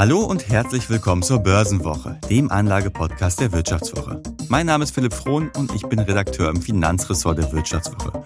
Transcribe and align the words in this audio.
Hallo 0.00 0.20
und 0.20 0.48
herzlich 0.48 0.88
willkommen 0.88 1.22
zur 1.22 1.40
Börsenwoche, 1.40 2.18
dem 2.30 2.50
Anlagepodcast 2.50 3.38
der 3.38 3.52
Wirtschaftswoche. 3.52 4.22
Mein 4.48 4.64
Name 4.64 4.84
ist 4.84 4.94
Philipp 4.94 5.12
Frohn 5.12 5.50
und 5.58 5.74
ich 5.74 5.82
bin 5.82 5.98
Redakteur 5.98 6.48
im 6.48 6.62
Finanzressort 6.62 7.36
der 7.36 7.52
Wirtschaftswoche. 7.52 8.24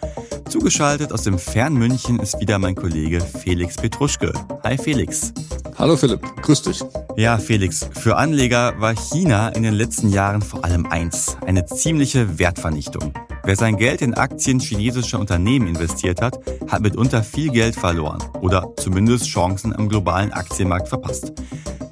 Zugeschaltet 0.48 1.12
aus 1.12 1.24
dem 1.24 1.36
Fernmünchen 1.36 2.20
ist 2.20 2.38
wieder 2.38 2.60
mein 2.60 2.76
Kollege 2.76 3.20
Felix 3.20 3.74
Petruschke. 3.74 4.32
Hi 4.62 4.78
Felix. 4.78 5.32
Hallo 5.76 5.96
Philipp, 5.96 6.20
grüß 6.42 6.62
dich. 6.62 6.80
Ja, 7.16 7.38
Felix, 7.38 7.84
für 7.92 8.18
Anleger 8.18 8.80
war 8.80 8.94
China 8.94 9.48
in 9.48 9.64
den 9.64 9.74
letzten 9.74 10.10
Jahren 10.10 10.42
vor 10.42 10.64
allem 10.64 10.86
eins, 10.86 11.36
eine 11.44 11.66
ziemliche 11.66 12.38
Wertvernichtung. 12.38 13.12
Wer 13.46 13.56
sein 13.56 13.76
Geld 13.76 14.00
in 14.00 14.14
Aktien 14.14 14.58
chinesischer 14.58 15.20
Unternehmen 15.20 15.66
investiert 15.66 16.22
hat, 16.22 16.38
hat 16.66 16.80
mitunter 16.80 17.22
viel 17.22 17.50
Geld 17.50 17.74
verloren 17.74 18.22
oder 18.40 18.72
zumindest 18.78 19.26
Chancen 19.26 19.76
am 19.76 19.90
globalen 19.90 20.32
Aktienmarkt 20.32 20.88
verpasst. 20.88 21.34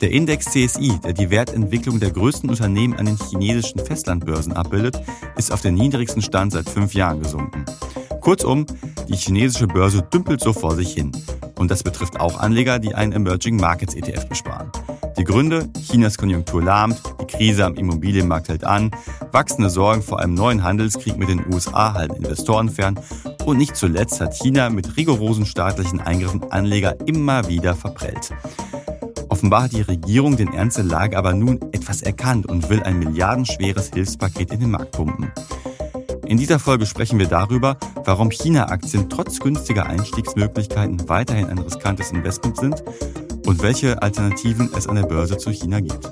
Der 0.01 0.11
Index 0.13 0.47
CSI, 0.47 0.99
der 1.05 1.13
die 1.13 1.29
Wertentwicklung 1.29 2.01
der 2.01 2.11
größten 2.11 2.49
Unternehmen 2.49 2.95
an 2.95 3.05
den 3.05 3.19
chinesischen 3.19 3.85
Festlandbörsen 3.85 4.55
abbildet, 4.55 4.99
ist 5.37 5.53
auf 5.53 5.61
den 5.61 5.75
niedrigsten 5.75 6.23
Stand 6.23 6.53
seit 6.53 6.71
fünf 6.71 6.95
Jahren 6.95 7.23
gesunken. 7.23 7.67
Kurzum, 8.23 8.67
die 9.09 9.17
chinesische 9.17 9.67
Börse 9.67 10.03
dümpelt 10.03 10.41
so 10.41 10.53
vor 10.53 10.77
sich 10.77 10.95
hin. 10.95 11.11
Und 11.59 11.73
das 11.73 11.83
betrifft 11.83 12.21
auch 12.21 12.39
Anleger, 12.39 12.79
die 12.79 12.95
einen 12.95 13.13
Emerging 13.13 13.57
Markets 13.57 13.95
ETF 13.95 14.29
besparen. 14.29 14.71
Die 15.19 15.25
Gründe, 15.25 15.69
Chinas 15.85 16.17
Konjunktur 16.19 16.63
lahmt, 16.63 17.03
die 17.21 17.27
Krise 17.27 17.65
am 17.65 17.75
Immobilienmarkt 17.75 18.49
hält 18.49 18.65
an, 18.65 18.93
wachsende 19.33 19.71
Sorgen 19.71 20.03
vor 20.03 20.21
einem 20.21 20.35
neuen 20.35 20.63
Handelskrieg 20.63 21.19
mit 21.19 21.29
den 21.29 21.53
USA 21.53 21.95
halten 21.95 22.15
Investoren 22.15 22.71
fern 22.71 22.99
und 23.45 23.59
nicht 23.59 23.77
zuletzt 23.77 24.21
hat 24.21 24.35
China 24.35 24.71
mit 24.71 24.97
rigorosen 24.97 25.45
staatlichen 25.45 26.01
Eingriffen 26.01 26.51
Anleger 26.51 26.97
immer 27.07 27.49
wieder 27.49 27.75
verprellt. 27.75 28.31
Offenbar 29.29 29.65
hat 29.65 29.73
die 29.73 29.83
Regierung 29.83 30.37
den 30.37 30.53
Ernst 30.53 30.77
der 30.77 30.85
Lage 30.85 31.19
aber 31.19 31.35
nun 31.35 31.61
etwas 31.73 32.03
erkannt 32.03 32.47
und 32.47 32.71
will 32.71 32.83
ein 32.85 33.01
milliardenschweres 33.01 33.91
Hilfspaket 33.93 34.53
in 34.53 34.61
den 34.61 34.71
Markt 34.71 34.93
pumpen. 34.93 35.33
In 36.33 36.39
dieser 36.39 36.59
Folge 36.59 36.87
sprechen 36.87 37.19
wir 37.19 37.27
darüber, 37.27 37.77
warum 38.07 38.31
China-Aktien 38.31 39.11
trotz 39.11 39.39
günstiger 39.39 39.85
Einstiegsmöglichkeiten 39.85 41.07
weiterhin 41.07 41.45
ein 41.49 41.59
riskantes 41.59 42.11
Investment 42.11 42.57
sind 42.57 42.83
und 43.45 43.63
welche 43.63 44.01
Alternativen 44.01 44.71
es 44.75 44.87
an 44.87 44.97
der 44.97 45.03
Börse 45.03 45.37
zu 45.37 45.51
China 45.51 45.81
gibt. 45.81 46.11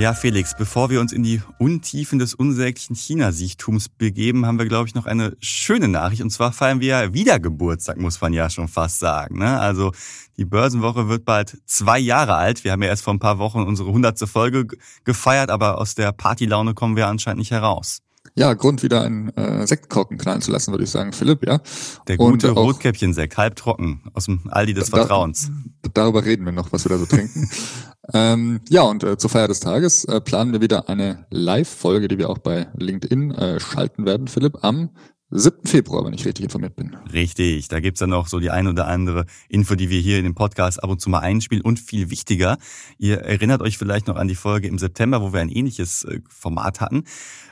Ja, 0.00 0.14
Felix, 0.14 0.54
bevor 0.56 0.88
wir 0.88 0.98
uns 0.98 1.12
in 1.12 1.22
die 1.22 1.42
Untiefen 1.58 2.18
des 2.18 2.32
unsäglichen 2.32 2.96
China-Siechtums 2.96 3.90
begeben, 3.90 4.46
haben 4.46 4.58
wir, 4.58 4.64
glaube 4.64 4.88
ich, 4.88 4.94
noch 4.94 5.04
eine 5.04 5.36
schöne 5.40 5.88
Nachricht. 5.88 6.22
Und 6.22 6.30
zwar 6.30 6.52
feiern 6.52 6.80
wir 6.80 6.88
ja 6.88 7.12
wieder 7.12 7.38
Geburtstag, 7.38 7.98
muss 7.98 8.18
man 8.18 8.32
ja 8.32 8.48
schon 8.48 8.66
fast 8.66 8.98
sagen. 8.98 9.40
Ne? 9.40 9.60
Also 9.60 9.92
die 10.38 10.46
Börsenwoche 10.46 11.10
wird 11.10 11.26
bald 11.26 11.58
zwei 11.66 11.98
Jahre 11.98 12.36
alt. 12.36 12.64
Wir 12.64 12.72
haben 12.72 12.82
ja 12.82 12.88
erst 12.88 13.02
vor 13.02 13.12
ein 13.12 13.18
paar 13.18 13.38
Wochen 13.38 13.60
unsere 13.60 13.92
hundertste 13.92 14.26
Folge 14.26 14.68
gefeiert, 15.04 15.50
aber 15.50 15.76
aus 15.76 15.94
der 15.94 16.12
Partylaune 16.12 16.72
kommen 16.72 16.96
wir 16.96 17.06
anscheinend 17.06 17.40
nicht 17.40 17.50
heraus. 17.50 18.00
Ja, 18.34 18.54
Grund 18.54 18.82
wieder 18.82 19.02
einen 19.02 19.30
äh, 19.30 19.66
Sektkorken 19.66 20.18
knallen 20.18 20.40
zu 20.40 20.52
lassen, 20.52 20.70
würde 20.72 20.84
ich 20.84 20.90
sagen, 20.90 21.12
Philipp, 21.12 21.44
ja. 21.46 21.60
Der 22.06 22.16
gute 22.16 22.50
Rotkäppchensekt, 22.50 23.36
halbtrocken, 23.36 24.02
aus 24.14 24.26
dem 24.26 24.42
Aldi 24.48 24.74
des 24.74 24.90
Vertrauens. 24.90 25.50
Da, 25.82 25.90
darüber 25.94 26.24
reden 26.24 26.44
wir 26.44 26.52
noch, 26.52 26.72
was 26.72 26.84
wir 26.84 26.90
da 26.90 26.98
so 26.98 27.06
trinken. 27.06 27.50
ähm, 28.14 28.60
ja, 28.68 28.82
und 28.82 29.02
äh, 29.02 29.16
zur 29.18 29.30
Feier 29.30 29.48
des 29.48 29.60
Tages 29.60 30.04
äh, 30.04 30.20
planen 30.20 30.52
wir 30.52 30.60
wieder 30.60 30.88
eine 30.88 31.26
Live-Folge, 31.30 32.08
die 32.08 32.18
wir 32.18 32.30
auch 32.30 32.38
bei 32.38 32.68
LinkedIn 32.76 33.32
äh, 33.32 33.60
schalten 33.60 34.06
werden, 34.06 34.28
Philipp, 34.28 34.62
am 34.62 34.90
7. 35.32 35.64
Februar, 35.64 36.04
wenn 36.04 36.12
ich 36.12 36.26
richtig 36.26 36.44
informiert 36.44 36.74
bin. 36.74 36.96
Richtig, 37.12 37.68
da 37.68 37.78
gibt's 37.78 38.00
dann 38.00 38.10
noch 38.10 38.26
so 38.26 38.40
die 38.40 38.50
ein 38.50 38.66
oder 38.66 38.88
andere 38.88 39.26
Info, 39.48 39.76
die 39.76 39.88
wir 39.88 40.00
hier 40.00 40.18
in 40.18 40.24
dem 40.24 40.34
Podcast 40.34 40.82
ab 40.82 40.90
und 40.90 41.00
zu 41.00 41.08
mal 41.08 41.20
einspielen. 41.20 41.62
Und 41.62 41.78
viel 41.78 42.10
wichtiger, 42.10 42.58
ihr 42.98 43.18
erinnert 43.18 43.62
euch 43.62 43.78
vielleicht 43.78 44.08
noch 44.08 44.16
an 44.16 44.26
die 44.26 44.34
Folge 44.34 44.66
im 44.66 44.78
September, 44.78 45.22
wo 45.22 45.32
wir 45.32 45.40
ein 45.40 45.48
ähnliches 45.48 46.02
äh, 46.02 46.20
Format 46.28 46.80
hatten. 46.80 47.04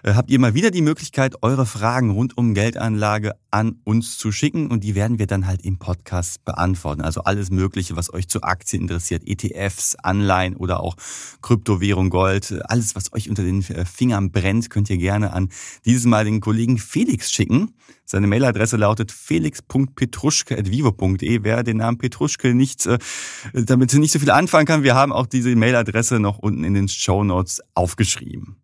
Äh, 0.02 0.14
habt 0.14 0.28
ihr 0.28 0.40
mal 0.40 0.54
wieder 0.54 0.72
die 0.72 0.82
Möglichkeit, 0.82 1.36
eure 1.42 1.66
Fragen 1.66 2.10
rund 2.10 2.36
um 2.36 2.52
Geldanlage 2.52 3.34
an 3.52 3.76
uns 3.84 4.18
zu 4.18 4.32
schicken 4.32 4.72
und 4.72 4.82
die 4.82 4.96
werden 4.96 5.20
wir 5.20 5.28
dann 5.28 5.46
halt 5.46 5.64
im 5.64 5.78
Podcast 5.78 6.44
beantworten. 6.44 7.00
Also 7.00 7.22
alles 7.22 7.50
Mögliche, 7.50 7.94
was 7.94 8.12
euch 8.12 8.28
zu 8.28 8.42
Aktien 8.42 8.82
interessiert, 8.82 9.22
ETFs, 9.24 9.94
Anleihen 10.02 10.56
oder 10.56 10.80
auch 10.80 10.96
Kryptowährung, 11.42 12.10
Gold, 12.10 12.54
alles, 12.64 12.96
was 12.96 13.12
euch 13.12 13.28
unter 13.28 13.44
den 13.44 13.62
äh, 13.62 13.84
Fingern 13.84 14.32
brennt, 14.32 14.68
könnt 14.68 14.90
ihr 14.90 14.98
gerne 14.98 15.32
an 15.32 15.48
dieses 15.84 16.06
Mal 16.06 16.24
den 16.24 16.40
Kollegen 16.40 16.78
Felix 16.78 17.30
schicken. 17.32 17.67
Seine 18.04 18.26
Mailadresse 18.26 18.76
lautet 18.76 19.10
felix.petruschke.vivo.de. 19.12 21.40
Wer 21.42 21.62
den 21.62 21.78
Namen 21.78 21.96
Petruschke 21.98 22.54
nicht, 22.54 22.86
äh, 22.86 22.98
damit 23.52 23.92
nicht 23.94 24.12
so 24.12 24.18
viel 24.18 24.30
anfangen 24.30 24.66
kann, 24.66 24.82
wir 24.82 24.94
haben 24.94 25.12
auch 25.12 25.26
diese 25.26 25.54
Mailadresse 25.54 26.20
noch 26.20 26.38
unten 26.38 26.64
in 26.64 26.74
den 26.74 26.88
Show 26.88 27.24
Notes 27.24 27.62
aufgeschrieben 27.74 28.56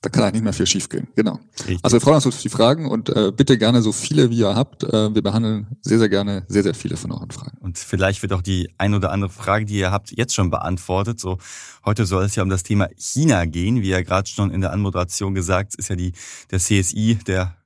da 0.00 0.10
kann 0.10 0.22
eigentlich 0.22 0.34
nicht 0.34 0.44
mehr 0.44 0.52
viel 0.52 0.66
schiefgehen. 0.66 1.08
Genau. 1.16 1.40
Richtig. 1.58 1.80
Also 1.82 1.96
wir 1.96 2.00
freuen 2.00 2.16
uns 2.16 2.26
auf 2.26 2.40
die 2.40 2.48
Fragen 2.48 2.88
und 2.88 3.08
äh, 3.08 3.32
bitte 3.36 3.58
gerne 3.58 3.82
so 3.82 3.90
viele 3.90 4.30
wie 4.30 4.38
ihr 4.38 4.54
habt. 4.54 4.84
Äh, 4.84 5.12
wir 5.12 5.22
behandeln 5.22 5.66
sehr, 5.80 5.98
sehr 5.98 6.08
gerne 6.08 6.44
sehr, 6.46 6.62
sehr 6.62 6.74
viele 6.74 6.96
von 6.96 7.10
euren 7.10 7.32
Fragen. 7.32 7.58
Und 7.58 7.78
vielleicht 7.78 8.22
wird 8.22 8.32
auch 8.32 8.42
die 8.42 8.68
ein 8.78 8.94
oder 8.94 9.10
andere 9.10 9.30
Frage, 9.30 9.64
die 9.64 9.76
ihr 9.76 9.90
habt, 9.90 10.12
jetzt 10.12 10.34
schon 10.34 10.50
beantwortet. 10.50 11.18
So 11.18 11.38
heute 11.84 12.06
soll 12.06 12.24
es 12.24 12.36
ja 12.36 12.44
um 12.44 12.48
das 12.48 12.62
Thema 12.62 12.88
China 12.96 13.44
gehen. 13.46 13.82
Wie 13.82 13.88
ja 13.88 14.02
gerade 14.02 14.28
schon 14.28 14.52
in 14.52 14.60
der 14.60 14.72
Anmoderation 14.72 15.34
gesagt, 15.34 15.74
ist 15.74 15.88
ja 15.88 15.96
die 15.96 16.12
der 16.52 16.60
CSI, 16.60 17.18
der 17.26 17.56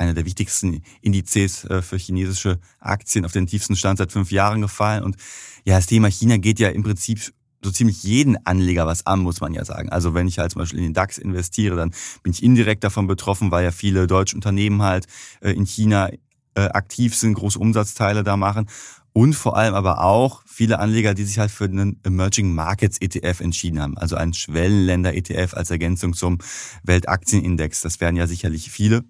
einer 0.00 0.14
der 0.14 0.24
wichtigsten 0.24 0.82
Indizes 1.02 1.64
äh, 1.64 1.82
für 1.82 1.96
chinesische 1.96 2.58
Aktien 2.80 3.24
auf 3.24 3.32
den 3.32 3.46
tiefsten 3.46 3.76
Stand 3.76 3.98
seit 3.98 4.12
fünf 4.12 4.32
Jahren 4.32 4.60
gefallen. 4.60 5.04
Und 5.04 5.16
ja, 5.64 5.76
das 5.76 5.86
Thema 5.86 6.08
China 6.08 6.38
geht 6.38 6.58
ja 6.58 6.70
im 6.70 6.82
Prinzip 6.82 7.32
so 7.62 7.70
ziemlich 7.70 8.02
jeden 8.02 8.38
Anleger 8.46 8.86
was 8.86 9.06
an, 9.06 9.20
muss 9.20 9.40
man 9.40 9.52
ja 9.52 9.64
sagen. 9.64 9.90
Also 9.90 10.14
wenn 10.14 10.26
ich 10.26 10.38
halt 10.38 10.52
zum 10.52 10.60
Beispiel 10.60 10.78
in 10.78 10.86
den 10.86 10.94
DAX 10.94 11.18
investiere, 11.18 11.76
dann 11.76 11.92
bin 12.22 12.32
ich 12.32 12.42
indirekt 12.42 12.82
davon 12.82 13.06
betroffen, 13.06 13.50
weil 13.50 13.64
ja 13.64 13.70
viele 13.70 14.06
deutsche 14.06 14.34
Unternehmen 14.34 14.82
halt 14.82 15.06
äh, 15.40 15.52
in 15.52 15.66
China 15.66 16.08
äh, 16.54 16.62
aktiv 16.62 17.14
sind, 17.14 17.34
große 17.34 17.58
Umsatzteile 17.58 18.24
da 18.24 18.36
machen. 18.36 18.66
Und 19.12 19.34
vor 19.34 19.56
allem 19.56 19.74
aber 19.74 20.02
auch 20.02 20.42
viele 20.46 20.78
Anleger, 20.78 21.14
die 21.14 21.24
sich 21.24 21.38
halt 21.38 21.50
für 21.50 21.64
einen 21.64 22.00
Emerging 22.04 22.54
Markets 22.54 22.98
ETF 23.00 23.40
entschieden 23.40 23.80
haben. 23.80 23.98
Also 23.98 24.14
einen 24.14 24.34
Schwellenländer 24.34 25.14
ETF 25.14 25.54
als 25.54 25.70
Ergänzung 25.70 26.14
zum 26.14 26.38
Weltaktienindex. 26.84 27.80
Das 27.80 28.00
werden 28.00 28.16
ja 28.16 28.28
sicherlich 28.28 28.70
viele, 28.70 29.02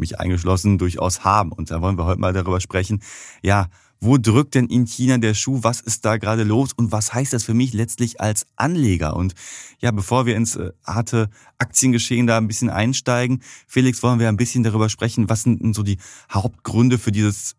mich 0.00 0.18
eingeschlossen, 0.18 0.78
durchaus 0.78 1.24
haben. 1.24 1.52
Und 1.52 1.70
da 1.70 1.80
wollen 1.80 1.98
wir 1.98 2.04
heute 2.04 2.20
mal 2.20 2.32
darüber 2.32 2.60
sprechen. 2.60 3.02
Ja, 3.42 3.68
wo 4.00 4.16
drückt 4.16 4.54
denn 4.54 4.66
in 4.66 4.86
China 4.86 5.18
der 5.18 5.34
Schuh? 5.34 5.58
Was 5.62 5.82
ist 5.82 6.06
da 6.06 6.16
gerade 6.16 6.42
los? 6.42 6.72
Und 6.72 6.90
was 6.90 7.12
heißt 7.12 7.34
das 7.34 7.44
für 7.44 7.52
mich 7.52 7.74
letztlich 7.74 8.20
als 8.20 8.46
Anleger? 8.56 9.14
Und 9.14 9.34
ja, 9.78 9.90
bevor 9.90 10.24
wir 10.24 10.36
ins 10.36 10.56
äh, 10.56 10.72
harte 10.86 11.28
Aktiengeschehen 11.58 12.26
da 12.26 12.38
ein 12.38 12.48
bisschen 12.48 12.70
einsteigen, 12.70 13.42
Felix, 13.66 14.02
wollen 14.02 14.18
wir 14.18 14.28
ein 14.28 14.38
bisschen 14.38 14.62
darüber 14.62 14.88
sprechen, 14.88 15.28
was 15.28 15.42
sind 15.42 15.62
denn 15.62 15.74
so 15.74 15.82
die 15.82 15.98
Hauptgründe 16.32 16.98
für 16.98 17.12
dieses 17.12 17.56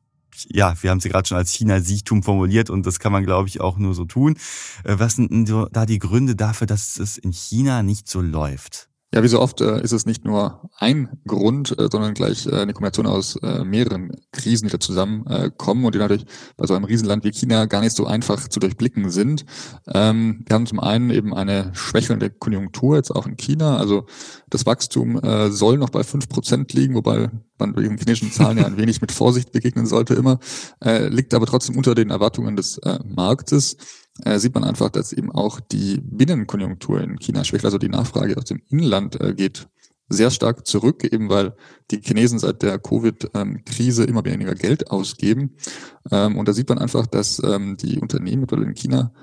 ja, 0.48 0.82
wir 0.82 0.90
haben 0.90 1.02
sie 1.02 1.10
gerade 1.10 1.28
schon 1.28 1.38
als 1.38 1.52
China-Siechtum 1.52 2.24
formuliert 2.24 2.70
und 2.70 2.86
das 2.86 3.00
kann 3.00 3.12
man, 3.12 3.26
glaube 3.26 3.50
ich, 3.50 3.60
auch 3.60 3.78
nur 3.78 3.94
so 3.94 4.06
tun. 4.06 4.38
Äh, 4.86 4.96
was 4.98 5.16
sind 5.16 5.30
denn 5.30 5.68
da 5.72 5.86
die 5.86 6.00
Gründe 6.00 6.36
dafür, 6.36 6.68
dass 6.68 6.98
es 6.98 7.18
in 7.18 7.34
China 7.34 7.84
nicht 7.84 8.08
so 8.08 8.22
läuft? 8.22 8.91
Ja, 9.14 9.22
wie 9.24 9.28
so 9.28 9.42
oft 9.42 9.60
äh, 9.60 9.82
ist 9.82 9.92
es 9.92 10.06
nicht 10.06 10.24
nur 10.24 10.70
ein 10.78 11.20
Grund, 11.28 11.78
äh, 11.78 11.90
sondern 11.92 12.14
gleich 12.14 12.48
äh, 12.48 12.56
eine 12.56 12.72
Kombination 12.72 13.08
aus 13.08 13.36
äh, 13.36 13.66
mehreren 13.66 14.12
Krisen, 14.32 14.68
die 14.68 14.72
da 14.72 14.80
zusammenkommen 14.80 15.84
und 15.84 15.94
die 15.94 16.00
natürlich 16.00 16.26
bei 16.56 16.66
so 16.66 16.76
einem 16.76 16.86
Riesenland 16.86 17.26
wie 17.26 17.32
China 17.32 17.66
gar 17.66 17.82
nicht 17.82 17.94
so 17.94 18.06
einfach 18.06 18.48
zu 18.48 18.62
durchblicken 18.62 19.10
sind. 19.10 19.46
Ähm, 19.94 20.46
wir 20.48 20.54
haben 20.54 20.66
zum 20.66 20.80
einen 20.80 21.10
eben 21.10 21.34
eine 21.34 21.72
schwächelnde 21.74 22.30
Konjunktur, 22.30 22.96
jetzt 22.96 23.14
auch 23.14 23.28
in 23.28 23.36
China. 23.36 23.76
Also 23.76 24.06
das 24.50 24.66
Wachstum 24.66 25.20
äh, 25.22 25.52
soll 25.52 25.78
noch 25.78 25.90
bei 25.90 26.04
fünf 26.06 26.30
Prozent 26.30 26.72
liegen, 26.72 26.96
wobei 26.96 27.30
man 27.60 27.74
bei 27.74 27.82
den 27.82 27.98
chinesischen 27.98 28.32
Zahlen 28.32 28.60
ja 28.60 28.66
ein 28.66 28.78
wenig 28.78 29.02
mit 29.02 29.12
Vorsicht 29.12 29.52
begegnen 29.52 29.88
sollte 29.88 30.14
immer, 30.14 30.40
äh, 30.82 31.10
liegt 31.10 31.34
aber 31.34 31.48
trotzdem 31.48 31.76
unter 31.76 31.96
den 31.96 32.12
Erwartungen 32.12 32.56
des 32.56 32.80
Marktes 33.04 33.76
äh, 34.24 34.40
sieht 34.40 34.54
man 34.54 34.64
einfach, 34.64 34.90
dass 34.90 35.14
eben 35.14 35.32
auch 35.32 35.60
die 35.60 36.00
Binnenkonjunktur 36.04 37.02
in 37.02 37.18
China 37.18 37.44
schwächt, 37.44 37.66
also 37.66 37.78
die 37.78 37.90
Nachfrage 37.90 38.38
aus 38.38 38.46
dem 38.46 38.62
Inland 38.70 39.20
äh, 39.20 39.34
geht 39.34 39.68
sehr 40.10 40.30
stark 40.30 40.68
zurück, 40.68 41.04
eben 41.06 41.30
weil 41.30 41.56
die 41.90 42.02
Chinesen 42.02 42.38
seit 42.38 42.62
der 42.62 42.80
Covid-Krise 42.80 44.04
immer 44.04 44.26
weniger 44.26 44.56
Geld 44.56 44.92
ausgeben. 44.92 45.56
Ähm, 46.12 46.38
und 46.38 46.48
da 46.48 46.54
sieht 46.54 46.70
man 46.70 46.80
einfach, 46.80 47.08
dass 47.08 47.42
ähm, 47.44 47.78
die 47.78 48.00
Unternehmen 48.00 48.46
in 48.50 48.74
China 48.74 49.14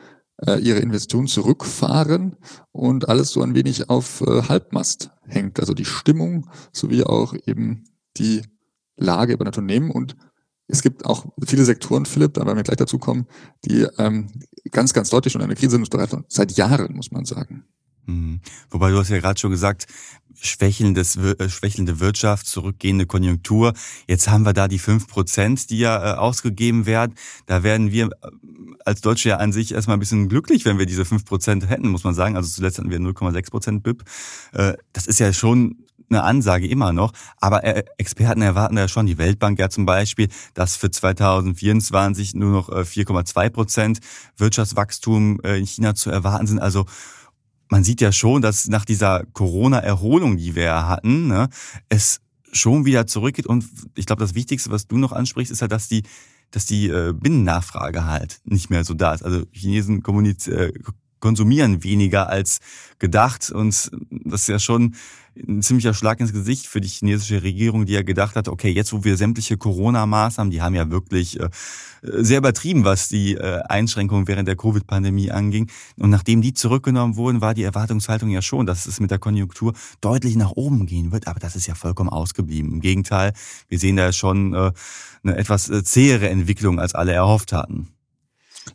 äh, 0.47 0.59
ihre 0.61 0.81
Investitionen 0.81 1.27
zurückfahren 1.27 2.37
und 2.73 3.09
alles 3.09 3.31
so 3.31 3.43
ein 3.43 3.55
wenig 3.55 3.91
auf 3.91 4.23
äh, 4.23 4.43
Halbmast 4.43 5.11
hängt. 5.27 5.61
Also 5.61 5.75
die 5.75 5.85
Stimmung 5.85 6.49
sowie 6.73 7.05
auch 7.05 7.35
eben 7.47 7.85
die 8.17 8.43
Lage 8.97 9.37
bei 9.37 9.45
den 9.45 9.49
Unternehmen 9.49 9.91
und 9.91 10.17
es 10.69 10.83
gibt 10.83 11.05
auch 11.07 11.27
viele 11.47 11.65
Sektoren, 11.65 12.07
Philipp, 12.07 12.35
da 12.35 12.45
werden 12.47 12.57
wir 12.57 12.63
gleich 12.63 12.77
dazu 12.77 12.99
kommen, 12.99 13.27
die 13.65 13.87
ähm, 13.99 14.29
ganz, 14.71 14.93
ganz 14.93 15.11
deutlich 15.11 15.33
schon 15.33 15.43
in 15.43 15.49
der 15.49 15.57
Krise 15.57 15.83
sind, 15.83 16.25
seit 16.29 16.53
Jahren, 16.53 16.95
muss 16.95 17.11
man 17.11 17.25
sagen. 17.25 17.65
Mhm. 18.07 18.41
Wobei 18.71 18.91
du 18.91 18.99
hast 18.99 19.09
ja 19.09 19.19
gerade 19.19 19.41
schon 19.41 19.51
gesagt, 19.51 19.87
schwächelndes, 20.41 21.17
äh, 21.17 21.49
schwächelnde 21.49 22.01
Wirtschaft, 22.01 22.47
zurückgehende 22.47 23.07
Konjunktur. 23.07 23.73
Jetzt 24.07 24.29
haben 24.29 24.45
wir 24.45 24.53
da 24.53 24.69
die 24.69 24.79
fünf 24.79 25.09
Prozent, 25.09 25.71
die 25.71 25.79
ja 25.79 26.15
äh, 26.15 26.17
ausgegeben 26.17 26.87
werden. 26.87 27.15
Da 27.47 27.63
werden 27.63 27.91
wir 27.91 28.07
äh, 28.07 28.29
als 28.85 29.01
Deutsche 29.01 29.31
ja 29.31 29.37
an 29.39 29.53
sich 29.53 29.73
erstmal 29.73 29.97
ein 29.97 30.01
bisschen 30.01 30.29
glücklich, 30.29 30.65
wenn 30.65 30.79
wir 30.79 30.87
diese 30.87 31.05
fünf 31.05 31.25
Prozent 31.25 31.69
hätten, 31.69 31.89
muss 31.89 32.05
man 32.05 32.15
sagen. 32.15 32.37
Also 32.37 32.49
zuletzt 32.49 32.79
hatten 32.79 32.91
wir 32.91 32.99
0,6 32.99 33.51
Prozent 33.51 33.83
BIP. 33.83 34.05
Das 34.93 35.07
ist 35.07 35.21
ja 35.21 35.33
schon 35.33 35.85
eine 36.11 36.23
Ansage 36.23 36.67
immer 36.67 36.93
noch. 36.93 37.13
Aber 37.39 37.65
Experten 37.99 38.43
erwarten 38.43 38.77
ja 38.77 38.89
schon, 38.89 39.07
die 39.07 39.19
Weltbank 39.19 39.59
ja 39.59 39.69
zum 39.69 39.87
Beispiel, 39.87 40.29
dass 40.55 40.77
für 40.77 40.91
2024 40.91 42.35
nur 42.35 42.51
noch 42.51 42.69
4,2 42.71 43.51
Prozent 43.51 43.99
Wirtschaftswachstum 44.37 45.41
in 45.41 45.67
China 45.67 45.95
zu 45.95 46.11
erwarten 46.11 46.47
sind. 46.47 46.61
Also 46.61 46.87
man 47.69 47.85
sieht 47.85 48.01
ja 48.01 48.13
schon, 48.13 48.43
dass 48.43 48.69
nach 48.69 48.85
dieser 48.85 49.25
Corona-Erholung, 49.33 50.37
die 50.37 50.55
wir 50.55 50.89
hatten, 50.89 51.29
ne, 51.29 51.49
es 51.89 52.21
schon 52.53 52.85
wieder 52.85 53.07
zurückgeht. 53.07 53.47
Und 53.47 53.67
ich 53.95 54.07
glaube, 54.07 54.21
das 54.21 54.35
Wichtigste, 54.35 54.71
was 54.71 54.87
du 54.87 54.97
noch 54.97 55.13
ansprichst, 55.13 55.53
ist 55.53 55.61
halt, 55.61 55.73
dass 55.73 55.89
die, 55.89 56.03
dass 56.51 56.67
die 56.67 56.89
äh, 56.89 57.13
Binnennachfrage 57.13 58.07
halt 58.07 58.41
nicht 58.45 58.71
mehr 58.71 58.85
so 58.85 58.95
da 58.95 59.13
ist. 59.13 59.23
Also 59.23 59.45
Chinesen 59.53 60.03
kommunizieren 60.03 60.71
äh, 60.71 60.73
konsumieren 61.21 61.85
weniger 61.85 62.29
als 62.29 62.59
gedacht. 62.99 63.51
Und 63.51 63.91
das 64.11 64.43
ist 64.43 64.49
ja 64.49 64.59
schon 64.59 64.95
ein 65.47 65.63
ziemlicher 65.63 65.95
Schlag 65.95 66.21
ins 66.21 66.33
Gesicht 66.33 66.67
für 66.67 66.81
die 66.81 66.89
chinesische 66.89 67.43
Regierung, 67.43 67.87
die 67.87 67.93
ja 67.93 68.03
gedacht 68.03 68.37
hat, 68.37 68.49
okay, 68.49 68.71
jetzt 68.71 68.93
wo 68.93 69.05
wir 69.05 69.17
sämtliche 69.17 69.57
Corona-Maßnahmen, 69.57 70.51
die 70.51 70.63
haben 70.63 70.75
ja 70.75 70.91
wirklich 70.91 71.39
äh, 71.39 71.49
sehr 72.03 72.39
übertrieben, 72.39 72.85
was 72.85 73.09
die 73.09 73.35
äh, 73.35 73.61
Einschränkungen 73.69 74.27
während 74.27 74.49
der 74.49 74.57
Covid-Pandemie 74.57 75.31
anging. 75.31 75.71
Und 75.97 76.11
nachdem 76.11 76.43
die 76.43 76.55
zurückgenommen 76.55 77.17
wurden, 77.17 77.41
war 77.41 77.55
die 77.55 77.63
Erwartungshaltung 77.63 78.31
ja 78.31 78.43
schon, 78.43 78.67
dass 78.67 78.87
es 78.87 79.01
mit 79.01 79.11
der 79.11 79.19
Konjunktur 79.19 79.75
deutlich 80.01 80.37
nach 80.37 80.53
oben 80.53 80.87
gehen 80.87 81.13
wird. 81.13 81.27
Aber 81.29 81.41
das 81.41 81.57
ist 81.57 81.67
ja 81.67 81.75
vollkommen 81.75 82.11
ausgeblieben. 82.11 82.73
Im 82.73 82.81
Gegenteil, 82.81 83.33
wir 83.69 83.79
sehen 83.79 83.97
da 83.97 84.13
schon 84.13 84.55
äh, 84.55 84.73
eine 85.23 85.37
etwas 85.37 85.71
zähere 85.85 86.29
Entwicklung, 86.29 86.81
als 86.81 86.95
alle 86.95 87.13
erhofft 87.13 87.53
hatten. 87.53 87.89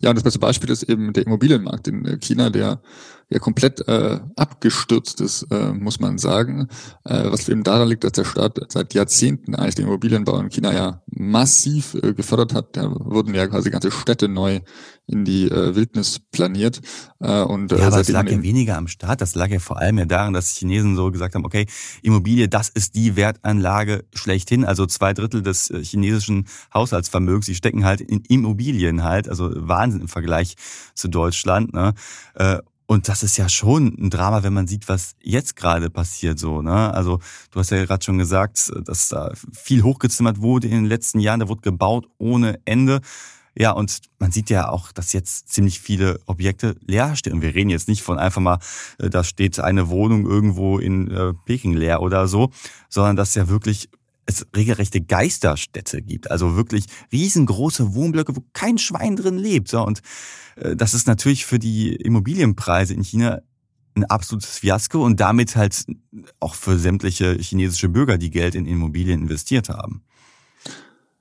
Ja, 0.01 0.09
und 0.09 0.15
das 0.15 0.23
beste 0.23 0.39
Beispiel 0.39 0.69
ist 0.69 0.83
eben 0.83 1.13
der 1.13 1.25
Immobilienmarkt 1.25 1.87
in 1.87 2.19
China, 2.19 2.49
der 2.49 2.81
ja 3.33 3.39
komplett 3.39 3.85
äh, 3.87 4.19
abgestürzt 4.35 5.19
ist, 5.19 5.43
äh, 5.51 5.73
muss 5.73 5.99
man 5.99 6.17
sagen. 6.17 6.67
Äh, 7.03 7.31
was 7.31 7.49
eben 7.49 7.63
daran 7.63 7.89
liegt, 7.89 8.03
dass 8.03 8.11
der 8.11 8.25
Staat 8.25 8.59
seit 8.69 8.93
Jahrzehnten 8.93 9.55
eigentlich 9.55 9.75
den 9.75 9.87
Immobilienbau 9.87 10.39
in 10.39 10.49
China 10.49 10.71
ja 10.71 11.01
massiv 11.07 11.95
äh, 11.95 12.13
gefördert 12.13 12.53
hat. 12.53 12.77
Da 12.77 12.91
wurden 12.91 13.33
ja 13.33 13.47
quasi 13.47 13.71
ganze 13.71 13.91
Städte 13.91 14.27
neu 14.27 14.61
in 15.07 15.25
die 15.25 15.49
äh, 15.49 15.75
Wildnis 15.75 16.19
planiert. 16.19 16.81
Äh, 17.19 17.41
und, 17.41 17.71
äh, 17.71 17.79
ja, 17.79 17.87
aber 17.87 17.99
es 17.99 18.09
lag 18.09 18.29
ja 18.29 18.41
weniger 18.41 18.77
am 18.77 18.87
Staat. 18.87 19.19
Das 19.21 19.35
lag 19.35 19.49
ja 19.49 19.59
vor 19.59 19.79
allem 19.79 19.97
ja 19.97 20.05
daran, 20.05 20.33
dass 20.33 20.55
Chinesen 20.55 20.95
so 20.95 21.11
gesagt 21.11 21.35
haben, 21.35 21.45
okay, 21.45 21.65
Immobilie, 22.03 22.47
das 22.47 22.69
ist 22.69 22.95
die 22.95 23.15
Wertanlage 23.15 24.05
schlechthin. 24.13 24.63
Also 24.63 24.85
zwei 24.85 25.13
Drittel 25.13 25.41
des 25.41 25.71
äh, 25.71 25.83
chinesischen 25.83 26.47
Haushaltsvermögens, 26.73 27.47
die 27.47 27.55
stecken 27.55 27.83
halt 27.83 27.99
in 27.99 28.21
Immobilien 28.29 29.03
halt. 29.03 29.27
Also 29.27 29.51
Wahnsinn 29.55 30.01
im 30.01 30.07
Vergleich 30.07 30.55
zu 30.93 31.07
Deutschland. 31.07 31.73
Ne? 31.73 31.93
Und 32.93 33.09
das 33.09 33.23
ist 33.23 33.37
ja 33.37 33.49
schon 33.49 33.87
ein 33.99 34.11
Drama, 34.11 34.43
wenn 34.43 34.53
man 34.53 34.67
sieht, 34.67 34.87
was 34.87 35.15
jetzt 35.19 35.55
gerade 35.55 35.89
passiert, 35.89 36.37
so, 36.37 36.61
ne? 36.61 36.93
Also, 36.93 37.19
du 37.49 37.59
hast 37.59 37.71
ja 37.71 37.83
gerade 37.83 38.05
schon 38.05 38.19
gesagt, 38.19 38.71
dass 38.85 39.07
da 39.07 39.31
viel 39.51 39.81
hochgezimmert 39.81 40.41
wurde 40.41 40.67
in 40.67 40.75
den 40.75 40.85
letzten 40.85 41.19
Jahren, 41.19 41.39
da 41.39 41.47
wurde 41.47 41.61
gebaut 41.61 42.05
ohne 42.19 42.59
Ende. 42.65 43.01
Ja, 43.57 43.71
und 43.71 43.99
man 44.19 44.31
sieht 44.31 44.51
ja 44.51 44.69
auch, 44.69 44.91
dass 44.91 45.11
jetzt 45.11 45.49
ziemlich 45.49 45.79
viele 45.79 46.19
Objekte 46.27 46.75
leer 46.85 47.15
stehen. 47.15 47.33
Und 47.33 47.41
wir 47.41 47.55
reden 47.55 47.71
jetzt 47.71 47.87
nicht 47.87 48.03
von 48.03 48.19
einfach 48.19 48.41
mal, 48.41 48.59
äh, 48.99 49.09
da 49.09 49.23
steht 49.23 49.59
eine 49.59 49.89
Wohnung 49.89 50.27
irgendwo 50.27 50.77
in 50.77 51.09
äh, 51.09 51.33
Peking 51.45 51.73
leer 51.73 51.99
oder 51.99 52.27
so, 52.27 52.51
sondern 52.89 53.15
dass 53.15 53.33
ja 53.33 53.47
wirklich 53.47 53.89
es 54.25 54.45
regelrechte 54.55 55.01
Geisterstädte 55.01 56.01
gibt. 56.01 56.31
Also 56.31 56.55
wirklich 56.55 56.85
riesengroße 57.11 57.93
Wohnblöcke, 57.93 58.35
wo 58.35 58.43
kein 58.53 58.77
Schwein 58.77 59.15
drin 59.15 59.37
lebt. 59.37 59.73
Und 59.73 60.01
äh, 60.55 60.75
das 60.75 60.93
ist 60.93 61.07
natürlich 61.07 61.45
für 61.45 61.59
die 61.59 61.95
Immobilienpreise 61.95 62.93
in 62.93 63.03
China 63.03 63.41
ein 63.95 64.05
absolutes 64.05 64.59
Fiasko 64.59 65.03
und 65.03 65.19
damit 65.19 65.55
halt 65.55 65.85
auch 66.39 66.55
für 66.55 66.77
sämtliche 66.77 67.33
chinesische 67.35 67.89
Bürger, 67.89 68.17
die 68.17 68.31
Geld 68.31 68.55
in 68.55 68.65
Immobilien 68.65 69.21
investiert 69.21 69.69
haben. 69.69 70.03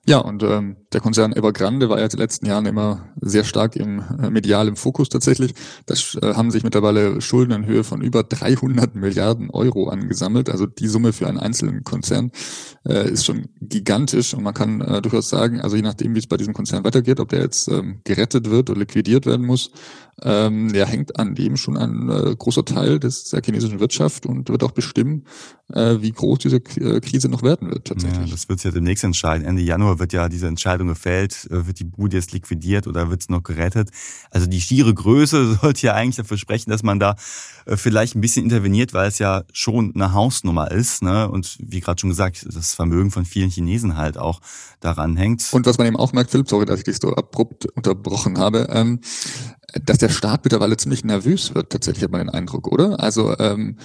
Ja, 0.06 0.18
und 0.18 0.42
ähm, 0.42 0.76
der 0.92 1.00
Konzern 1.00 1.32
Evergrande 1.32 1.88
war 1.88 1.98
ja 1.98 2.04
in 2.04 2.10
den 2.10 2.18
letzten 2.18 2.46
Jahren 2.46 2.66
immer 2.66 3.08
sehr 3.20 3.44
stark 3.44 3.76
im 3.76 4.02
äh, 4.20 4.30
medial 4.30 4.68
im 4.68 4.76
Fokus 4.76 5.08
tatsächlich. 5.08 5.54
Das 5.86 6.16
äh, 6.20 6.34
haben 6.34 6.50
sich 6.50 6.64
mittlerweile 6.64 7.20
Schulden 7.20 7.52
in 7.52 7.66
Höhe 7.66 7.84
von 7.84 8.02
über 8.02 8.22
300 8.22 8.94
Milliarden 8.94 9.50
Euro 9.50 9.88
angesammelt. 9.88 10.50
Also 10.50 10.66
die 10.66 10.88
Summe 10.88 11.12
für 11.12 11.26
einen 11.26 11.38
einzelnen 11.38 11.84
Konzern 11.84 12.30
äh, 12.86 13.10
ist 13.10 13.24
schon 13.24 13.48
gigantisch 13.60 14.34
und 14.34 14.42
man 14.42 14.54
kann 14.54 14.80
äh, 14.80 15.02
durchaus 15.02 15.28
sagen, 15.28 15.60
also 15.60 15.76
je 15.76 15.82
nachdem, 15.82 16.14
wie 16.14 16.18
es 16.18 16.26
bei 16.26 16.36
diesem 16.36 16.54
Konzern 16.54 16.84
weitergeht, 16.84 17.20
ob 17.20 17.28
der 17.28 17.40
jetzt 17.40 17.68
ähm, 17.68 18.00
gerettet 18.04 18.50
wird 18.50 18.70
oder 18.70 18.80
liquidiert 18.80 19.26
werden 19.26 19.46
muss, 19.46 19.70
ähm, 20.20 20.72
der 20.72 20.86
hängt 20.86 21.18
an 21.18 21.34
dem 21.34 21.56
schon 21.56 21.76
ein 21.76 22.08
äh, 22.08 22.36
großer 22.36 22.64
Teil 22.64 23.00
des, 23.00 23.30
der 23.30 23.42
chinesischen 23.42 23.80
Wirtschaft 23.80 24.26
und 24.26 24.48
wird 24.50 24.62
auch 24.62 24.72
bestimmen, 24.72 25.24
äh, 25.72 25.96
wie 26.00 26.12
groß 26.12 26.38
diese 26.40 26.60
Krise 26.60 27.28
noch 27.28 27.42
werden 27.42 27.70
wird 27.70 27.86
tatsächlich. 27.86 28.26
Ja, 28.26 28.30
das 28.30 28.48
wird 28.48 28.60
sich 28.60 28.66
ja 28.66 28.74
demnächst 28.74 29.04
entscheiden. 29.04 29.46
Ende 29.46 29.62
Januar 29.62 29.98
wird 29.98 30.12
ja 30.12 30.28
diese 30.28 30.46
Entscheidung 30.46 30.81
gefällt, 30.88 31.48
äh, 31.50 31.66
wird 31.66 31.78
die 31.78 31.84
Bude 31.84 32.16
jetzt 32.16 32.32
liquidiert 32.32 32.86
oder 32.86 33.10
wird 33.10 33.22
es 33.22 33.28
noch 33.28 33.42
gerettet. 33.42 33.90
Also 34.30 34.46
die 34.46 34.60
schiere 34.60 34.92
Größe 34.92 35.54
sollte 35.62 35.86
ja 35.86 35.94
eigentlich 35.94 36.16
dafür 36.16 36.38
sprechen, 36.38 36.70
dass 36.70 36.82
man 36.82 36.98
da 36.98 37.16
äh, 37.66 37.76
vielleicht 37.76 38.14
ein 38.14 38.20
bisschen 38.20 38.44
interveniert, 38.44 38.92
weil 38.94 39.08
es 39.08 39.18
ja 39.18 39.44
schon 39.52 39.92
eine 39.94 40.12
Hausnummer 40.12 40.70
ist. 40.70 41.02
Ne? 41.02 41.28
Und 41.28 41.56
wie 41.60 41.80
gerade 41.80 42.00
schon 42.00 42.10
gesagt, 42.10 42.46
das 42.50 42.74
Vermögen 42.74 43.10
von 43.10 43.24
vielen 43.24 43.50
Chinesen 43.50 43.96
halt 43.96 44.18
auch 44.18 44.40
daran 44.80 45.16
hängt. 45.16 45.52
Und 45.52 45.66
was 45.66 45.78
man 45.78 45.86
eben 45.86 45.96
auch 45.96 46.12
merkt, 46.12 46.30
Philipp, 46.30 46.48
sorry, 46.48 46.66
dass 46.66 46.78
ich 46.78 46.84
dich 46.84 46.98
so 47.00 47.14
abrupt 47.14 47.66
unterbrochen 47.74 48.38
habe, 48.38 48.66
ähm, 48.70 49.00
dass 49.84 49.98
der 49.98 50.10
Staat 50.10 50.44
mittlerweile 50.44 50.76
ziemlich 50.76 51.04
nervös 51.04 51.54
wird, 51.54 51.70
tatsächlich 51.70 52.04
hat 52.04 52.10
man 52.10 52.20
den 52.20 52.30
Eindruck, 52.30 52.68
oder? 52.68 53.00
Also 53.00 53.36
ähm, 53.38 53.78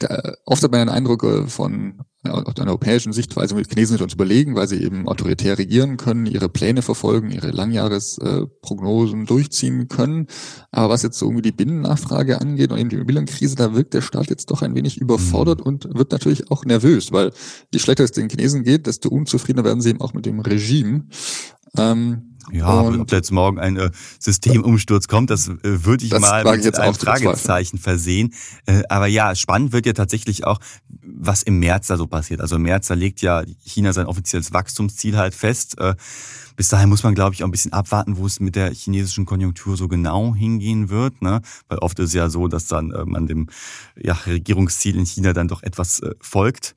da, 0.00 0.34
oft 0.44 0.62
hat 0.62 0.72
man 0.72 0.80
den 0.80 0.88
Eindruck 0.88 1.22
äh, 1.22 1.46
von 1.46 2.00
aus 2.22 2.56
einer 2.58 2.68
europäischen 2.72 3.14
Sichtweise, 3.14 3.54
die 3.54 3.64
Chinesen 3.64 3.96
sind 3.96 4.02
uns 4.02 4.12
überlegen, 4.12 4.54
weil 4.54 4.68
sie 4.68 4.82
eben 4.82 5.08
autoritär 5.08 5.56
regieren 5.56 5.96
können, 5.96 6.26
ihre 6.26 6.50
Pläne 6.50 6.82
verfolgen, 6.82 7.30
ihre 7.30 7.50
Langjahresprognosen 7.50 9.22
äh, 9.22 9.26
durchziehen 9.26 9.88
können. 9.88 10.26
Aber 10.70 10.90
was 10.90 11.02
jetzt 11.02 11.18
so 11.18 11.26
irgendwie 11.26 11.42
die 11.42 11.52
Binnennachfrage 11.52 12.38
angeht 12.40 12.72
und 12.72 12.78
eben 12.78 12.90
die 12.90 12.96
Immobilienkrise, 12.96 13.56
da 13.56 13.74
wirkt 13.74 13.94
der 13.94 14.02
Staat 14.02 14.28
jetzt 14.28 14.50
doch 14.50 14.60
ein 14.60 14.74
wenig 14.74 14.98
überfordert 14.98 15.60
mhm. 15.60 15.66
und 15.66 15.94
wird 15.94 16.12
natürlich 16.12 16.50
auch 16.50 16.66
nervös, 16.66 17.10
weil 17.10 17.32
je 17.72 17.78
schlechter 17.78 18.04
es 18.04 18.12
den 18.12 18.28
Chinesen 18.28 18.64
geht, 18.64 18.86
desto 18.86 19.08
unzufriedener 19.08 19.64
werden 19.64 19.80
sie 19.80 19.90
eben 19.90 20.02
auch 20.02 20.12
mit 20.12 20.26
dem 20.26 20.40
Regime. 20.40 21.06
Ähm, 21.78 22.29
ja, 22.52 22.80
und 22.80 23.00
ob 23.00 23.08
da 23.08 23.16
jetzt 23.16 23.30
morgen 23.30 23.58
ein 23.58 23.76
äh, 23.76 23.90
Systemumsturz 24.18 25.08
kommt, 25.08 25.30
das 25.30 25.48
äh, 25.48 25.58
würde 25.62 26.04
ich 26.04 26.18
mal 26.18 26.44
mit 26.44 26.64
ich 26.64 26.78
einem 26.78 26.94
Fragezeichen 26.94 27.78
versehen. 27.78 28.34
Äh, 28.66 28.82
aber 28.88 29.06
ja, 29.06 29.34
spannend 29.34 29.72
wird 29.72 29.86
ja 29.86 29.92
tatsächlich 29.92 30.44
auch, 30.44 30.58
was 31.02 31.42
im 31.42 31.58
März 31.58 31.88
da 31.88 31.96
so 31.96 32.06
passiert. 32.06 32.40
Also 32.40 32.56
im 32.56 32.62
März, 32.62 32.88
da 32.88 32.94
legt 32.94 33.20
ja 33.20 33.42
China 33.64 33.92
sein 33.92 34.06
offizielles 34.06 34.52
Wachstumsziel 34.52 35.16
halt 35.16 35.34
fest. 35.34 35.76
Bis 36.56 36.68
dahin 36.68 36.88
muss 36.88 37.02
man, 37.02 37.14
glaube 37.14 37.34
ich, 37.34 37.42
auch 37.42 37.48
ein 37.48 37.52
bisschen 37.52 37.72
abwarten, 37.72 38.16
wo 38.16 38.26
es 38.26 38.40
mit 38.40 38.56
der 38.56 38.72
chinesischen 38.72 39.26
Konjunktur 39.26 39.76
so 39.76 39.88
genau 39.88 40.34
hingehen 40.34 40.90
wird. 40.90 41.22
Ne? 41.22 41.40
Weil 41.68 41.78
oft 41.78 41.98
ist 41.98 42.08
es 42.08 42.14
ja 42.14 42.28
so, 42.28 42.48
dass 42.48 42.66
dann 42.66 42.92
man 43.06 43.26
dem 43.26 43.48
ja, 43.96 44.14
Regierungsziel 44.14 44.96
in 44.96 45.06
China 45.06 45.32
dann 45.32 45.48
doch 45.48 45.62
etwas 45.62 46.02
folgt. 46.20 46.74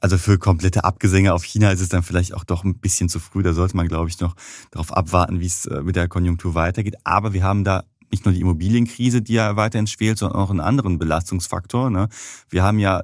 Also 0.00 0.18
für 0.18 0.38
komplette 0.38 0.84
Abgesänge 0.84 1.32
auf 1.32 1.44
China 1.44 1.70
ist 1.70 1.80
es 1.80 1.88
dann 1.88 2.02
vielleicht 2.02 2.34
auch 2.34 2.44
doch 2.44 2.64
ein 2.64 2.78
bisschen 2.78 3.08
zu 3.08 3.18
früh. 3.18 3.42
Da 3.42 3.52
sollte 3.52 3.76
man, 3.76 3.88
glaube 3.88 4.08
ich, 4.08 4.20
noch 4.20 4.34
darauf 4.70 4.92
abwarten, 4.92 5.40
wie 5.40 5.46
es 5.46 5.66
äh, 5.66 5.82
mit 5.82 5.96
der 5.96 6.08
Konjunktur 6.08 6.54
weitergeht. 6.54 6.96
Aber 7.04 7.32
wir 7.32 7.42
haben 7.42 7.64
da 7.64 7.84
nicht 8.10 8.24
nur 8.24 8.34
die 8.34 8.40
Immobilienkrise, 8.40 9.22
die 9.22 9.34
ja 9.34 9.56
weiterhin 9.56 9.86
schwelt, 9.86 10.18
sondern 10.18 10.38
auch 10.38 10.50
einen 10.50 10.60
anderen 10.60 10.98
Belastungsfaktor. 10.98 11.90
Ne? 11.90 12.08
Wir 12.48 12.62
haben 12.62 12.78
ja 12.78 13.02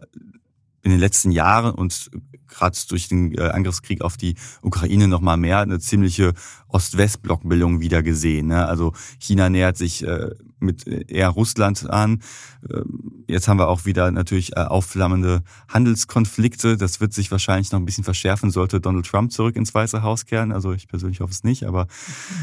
in 0.82 0.90
den 0.90 1.00
letzten 1.00 1.30
Jahren 1.30 1.74
und 1.74 2.10
gerade 2.48 2.76
durch 2.88 3.08
den 3.08 3.36
äh, 3.36 3.48
Angriffskrieg 3.48 4.02
auf 4.02 4.16
die 4.16 4.34
Ukraine 4.60 5.08
noch 5.08 5.20
mal 5.20 5.36
mehr 5.36 5.60
eine 5.60 5.78
ziemliche 5.78 6.34
Ost-West-Blockbildung 6.68 7.80
wieder 7.80 8.02
gesehen. 8.02 8.48
Ne? 8.48 8.66
Also 8.66 8.92
China 9.18 9.48
nähert 9.48 9.76
sich 9.76 10.04
äh, 10.04 10.30
mit 10.62 10.86
eher 10.86 11.28
Russland 11.28 11.88
an. 11.90 12.22
Ähm, 12.70 13.24
jetzt 13.28 13.48
haben 13.48 13.58
wir 13.58 13.68
auch 13.68 13.84
wieder 13.84 14.10
natürlich 14.10 14.56
aufflammende 14.56 15.42
Handelskonflikte. 15.68 16.76
Das 16.76 17.00
wird 17.00 17.12
sich 17.12 17.30
wahrscheinlich 17.30 17.72
noch 17.72 17.80
ein 17.80 17.84
bisschen 17.84 18.04
verschärfen, 18.04 18.50
sollte 18.50 18.80
Donald 18.80 19.06
Trump 19.06 19.32
zurück 19.32 19.56
ins 19.56 19.74
Weiße 19.74 20.02
Haus 20.02 20.26
kehren. 20.26 20.52
Also 20.52 20.72
ich 20.72 20.88
persönlich 20.88 21.20
hoffe 21.20 21.32
es 21.32 21.44
nicht, 21.44 21.64
aber 21.64 21.86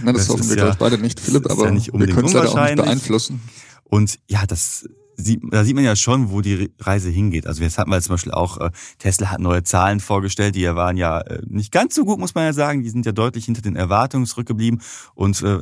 Nein, 0.03 0.13
das, 0.13 0.27
das 0.27 0.35
hoffen 0.35 0.49
wir 0.49 0.57
ja, 0.57 0.75
beide 0.77 0.97
nicht, 0.97 1.19
Philipp, 1.19 1.49
aber 1.49 1.65
ja 1.65 1.71
nicht 1.71 1.93
wir 1.93 2.07
können 2.07 2.27
es 2.27 2.33
leider 2.33 2.51
auch 2.51 2.65
nicht 2.65 2.75
beeinflussen. 2.75 3.41
Und 3.85 4.19
ja, 4.27 4.45
das 4.45 4.85
sieht, 5.19 5.41
da 5.51 5.63
sieht 5.63 5.75
man 5.75 5.83
ja 5.83 5.95
schon, 5.95 6.31
wo 6.31 6.41
die 6.41 6.71
Reise 6.79 7.09
hingeht. 7.09 7.47
Also 7.47 7.61
jetzt 7.61 7.77
hatten 7.77 7.91
wir 7.91 8.01
zum 8.01 8.13
Beispiel 8.13 8.31
auch, 8.31 8.57
äh, 8.57 8.71
Tesla 8.97 9.31
hat 9.31 9.39
neue 9.39 9.63
Zahlen 9.63 9.99
vorgestellt, 9.99 10.55
die 10.55 10.65
waren 10.65 10.97
ja 10.97 11.19
äh, 11.21 11.41
nicht 11.47 11.71
ganz 11.71 11.95
so 11.95 12.05
gut, 12.05 12.19
muss 12.19 12.35
man 12.35 12.45
ja 12.45 12.53
sagen. 12.53 12.83
Die 12.83 12.89
sind 12.89 13.05
ja 13.05 13.11
deutlich 13.11 13.45
hinter 13.45 13.61
den 13.61 13.75
Erwartungen 13.75 14.25
zurückgeblieben. 14.25 14.81
Und 15.15 15.41
äh, 15.41 15.59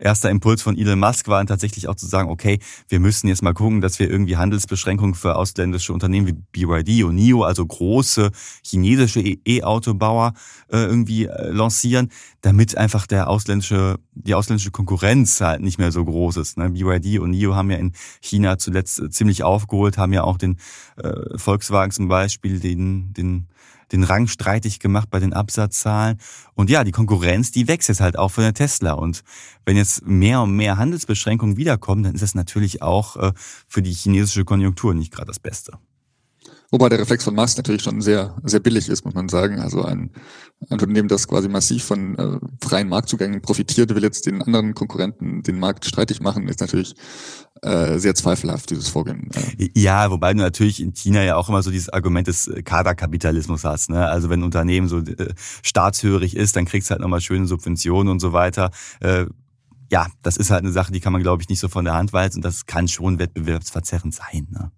erster 0.00 0.30
Impuls 0.30 0.62
von 0.62 0.76
Elon 0.76 0.98
Musk 0.98 1.28
war 1.28 1.44
tatsächlich 1.46 1.88
auch 1.88 1.94
zu 1.94 2.06
sagen, 2.06 2.30
okay, 2.30 2.58
wir 2.88 3.00
müssen 3.00 3.28
jetzt 3.28 3.42
mal 3.42 3.54
gucken, 3.54 3.80
dass 3.80 3.98
wir 3.98 4.10
irgendwie 4.10 4.36
Handelsbeschränkungen 4.36 5.14
für 5.14 5.36
ausländische 5.36 5.92
Unternehmen 5.92 6.26
wie 6.26 6.32
BYD 6.32 7.04
und 7.04 7.14
NIO, 7.14 7.44
also 7.44 7.64
große 7.64 8.30
chinesische 8.64 9.20
E-Autobauer, 9.20 10.32
äh, 10.68 10.78
irgendwie 10.78 11.26
äh, 11.26 11.50
lancieren, 11.50 12.10
damit 12.40 12.76
einfach 12.76 13.06
der 13.06 13.28
ausländische, 13.28 13.98
die 14.14 14.34
ausländische 14.34 14.70
Konkurrenz 14.70 15.40
halt 15.40 15.60
nicht 15.60 15.78
mehr 15.78 15.92
so 15.92 16.04
groß 16.04 16.38
ist. 16.38 16.56
Ne? 16.56 16.70
BYD 16.70 17.20
und 17.20 17.30
NIO 17.30 17.54
haben 17.54 17.70
ja 17.70 17.76
in 17.76 17.92
China 18.20 18.58
zuletzt 18.58 19.12
ziemlich 19.12 19.42
aufgeholt, 19.42 19.98
haben 19.98 20.12
ja 20.12 20.24
auch 20.24 20.38
den 20.38 20.58
äh, 20.96 21.38
Volkswagen 21.38 21.92
zum 21.92 22.08
Beispiel 22.08 22.60
den, 22.60 23.12
den 23.12 23.48
den 23.92 24.04
Rang 24.04 24.26
streitig 24.26 24.78
gemacht 24.78 25.10
bei 25.10 25.20
den 25.20 25.32
Absatzzahlen. 25.32 26.18
Und 26.54 26.70
ja, 26.70 26.84
die 26.84 26.92
Konkurrenz, 26.92 27.50
die 27.50 27.68
wächst 27.68 27.88
jetzt 27.88 28.00
halt 28.00 28.18
auch 28.18 28.30
von 28.30 28.44
der 28.44 28.54
Tesla. 28.54 28.92
Und 28.92 29.22
wenn 29.64 29.76
jetzt 29.76 30.06
mehr 30.06 30.42
und 30.42 30.54
mehr 30.54 30.78
Handelsbeschränkungen 30.78 31.56
wiederkommen, 31.56 32.02
dann 32.02 32.14
ist 32.14 32.22
das 32.22 32.34
natürlich 32.34 32.82
auch 32.82 33.16
äh, 33.16 33.32
für 33.68 33.82
die 33.82 33.92
chinesische 33.92 34.44
Konjunktur 34.44 34.94
nicht 34.94 35.12
gerade 35.12 35.28
das 35.28 35.40
Beste. 35.40 35.72
Wobei 36.72 36.88
der 36.88 37.00
Reflex 37.00 37.24
von 37.24 37.34
Musk 37.34 37.56
natürlich 37.56 37.82
schon 37.82 38.00
sehr, 38.00 38.36
sehr 38.44 38.60
billig 38.60 38.88
ist, 38.88 39.04
muss 39.04 39.14
man 39.14 39.28
sagen. 39.28 39.58
Also 39.58 39.82
ein, 39.82 40.10
ein 40.60 40.68
Unternehmen, 40.70 41.08
das 41.08 41.26
quasi 41.26 41.48
massiv 41.48 41.84
von 41.84 42.16
äh, 42.16 42.38
freien 42.64 42.88
Marktzugängen 42.88 43.42
profitiert, 43.42 43.92
will 43.94 44.04
jetzt 44.04 44.26
den 44.26 44.40
anderen 44.40 44.74
Konkurrenten 44.74 45.42
den 45.42 45.58
Markt 45.58 45.84
streitig 45.84 46.20
machen, 46.20 46.46
ist 46.46 46.60
natürlich 46.60 46.94
äh, 47.62 47.98
sehr 47.98 48.14
zweifelhaft, 48.14 48.70
dieses 48.70 48.88
Vorgehen. 48.88 49.30
Ja, 49.74 50.10
wobei 50.12 50.32
du 50.32 50.38
natürlich 50.38 50.80
in 50.80 50.94
China 50.94 51.22
ja 51.24 51.36
auch 51.36 51.48
immer 51.48 51.62
so 51.62 51.72
dieses 51.72 51.88
Argument 51.88 52.28
des 52.28 52.46
äh, 52.46 52.62
Kaderkapitalismus 52.62 53.64
hast. 53.64 53.90
Ne? 53.90 54.06
Also 54.06 54.30
wenn 54.30 54.40
ein 54.40 54.44
Unternehmen 54.44 54.86
so 54.86 54.98
äh, 54.98 55.34
staatshörig 55.62 56.36
ist, 56.36 56.54
dann 56.54 56.66
kriegst 56.66 56.88
du 56.88 56.92
halt 56.92 57.02
nochmal 57.02 57.20
schöne 57.20 57.46
Subventionen 57.46 58.12
und 58.12 58.20
so 58.20 58.32
weiter. 58.32 58.70
Äh, 59.00 59.26
ja, 59.90 60.06
das 60.22 60.36
ist 60.36 60.50
halt 60.50 60.62
eine 60.62 60.72
Sache, 60.72 60.92
die 60.92 61.00
kann 61.00 61.12
man, 61.12 61.22
glaube 61.22 61.42
ich, 61.42 61.48
nicht 61.48 61.58
so 61.58 61.68
von 61.68 61.84
der 61.84 61.94
Hand 61.94 62.12
weisen 62.12 62.38
und 62.38 62.44
das 62.44 62.66
kann 62.66 62.86
schon 62.86 63.18
wettbewerbsverzerrend 63.18 64.14
sein. 64.14 64.46
Ne? 64.50 64.70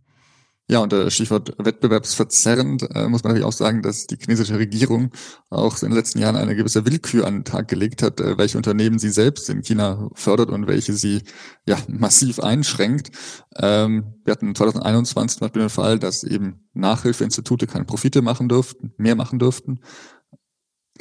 Ja, 0.73 0.79
und 0.79 0.91
äh, 0.95 1.11
Stichwort 1.11 1.53
wettbewerbsverzerrend 1.59 2.89
äh, 2.95 3.07
muss 3.07 3.23
man 3.23 3.33
natürlich 3.33 3.45
auch 3.45 3.53
sagen, 3.53 3.83
dass 3.83 4.07
die 4.07 4.17
chinesische 4.17 4.59
Regierung 4.59 5.11
auch 5.51 5.75
in 5.83 5.91
den 5.91 5.99
letzten 5.99 6.19
Jahren 6.19 6.35
eine 6.35 6.57
gewisse 6.57 6.87
Willkür 6.87 7.27
an 7.27 7.35
den 7.35 7.45
Tag 7.45 7.69
gelegt 7.69 8.03
hat, 8.03 8.23
äh, 8.23 8.39
welche 8.39 8.57
Unternehmen 8.57 8.99
sie 8.99 9.11
selbst 9.11 9.51
in 9.51 9.61
China 9.61 10.09
fördert 10.15 10.49
und 10.49 10.67
welche 10.67 10.95
sie 10.95 11.25
ja 11.67 11.77
massiv 11.89 12.41
einschränkt. 12.41 13.11
Ähm, 13.55 14.15
wir 14.25 14.33
hatten 14.33 14.55
2021 14.55 15.41
zum 15.41 15.45
Beispiel 15.45 15.61
den 15.61 15.69
Fall, 15.69 15.99
dass 15.99 16.25
eben 16.25 16.67
Nachhilfeinstitute 16.73 17.67
keine 17.67 17.85
Profite 17.85 18.23
machen 18.23 18.49
dürften, 18.49 18.95
mehr 18.97 19.15
machen 19.15 19.39
dürften. 19.39 19.81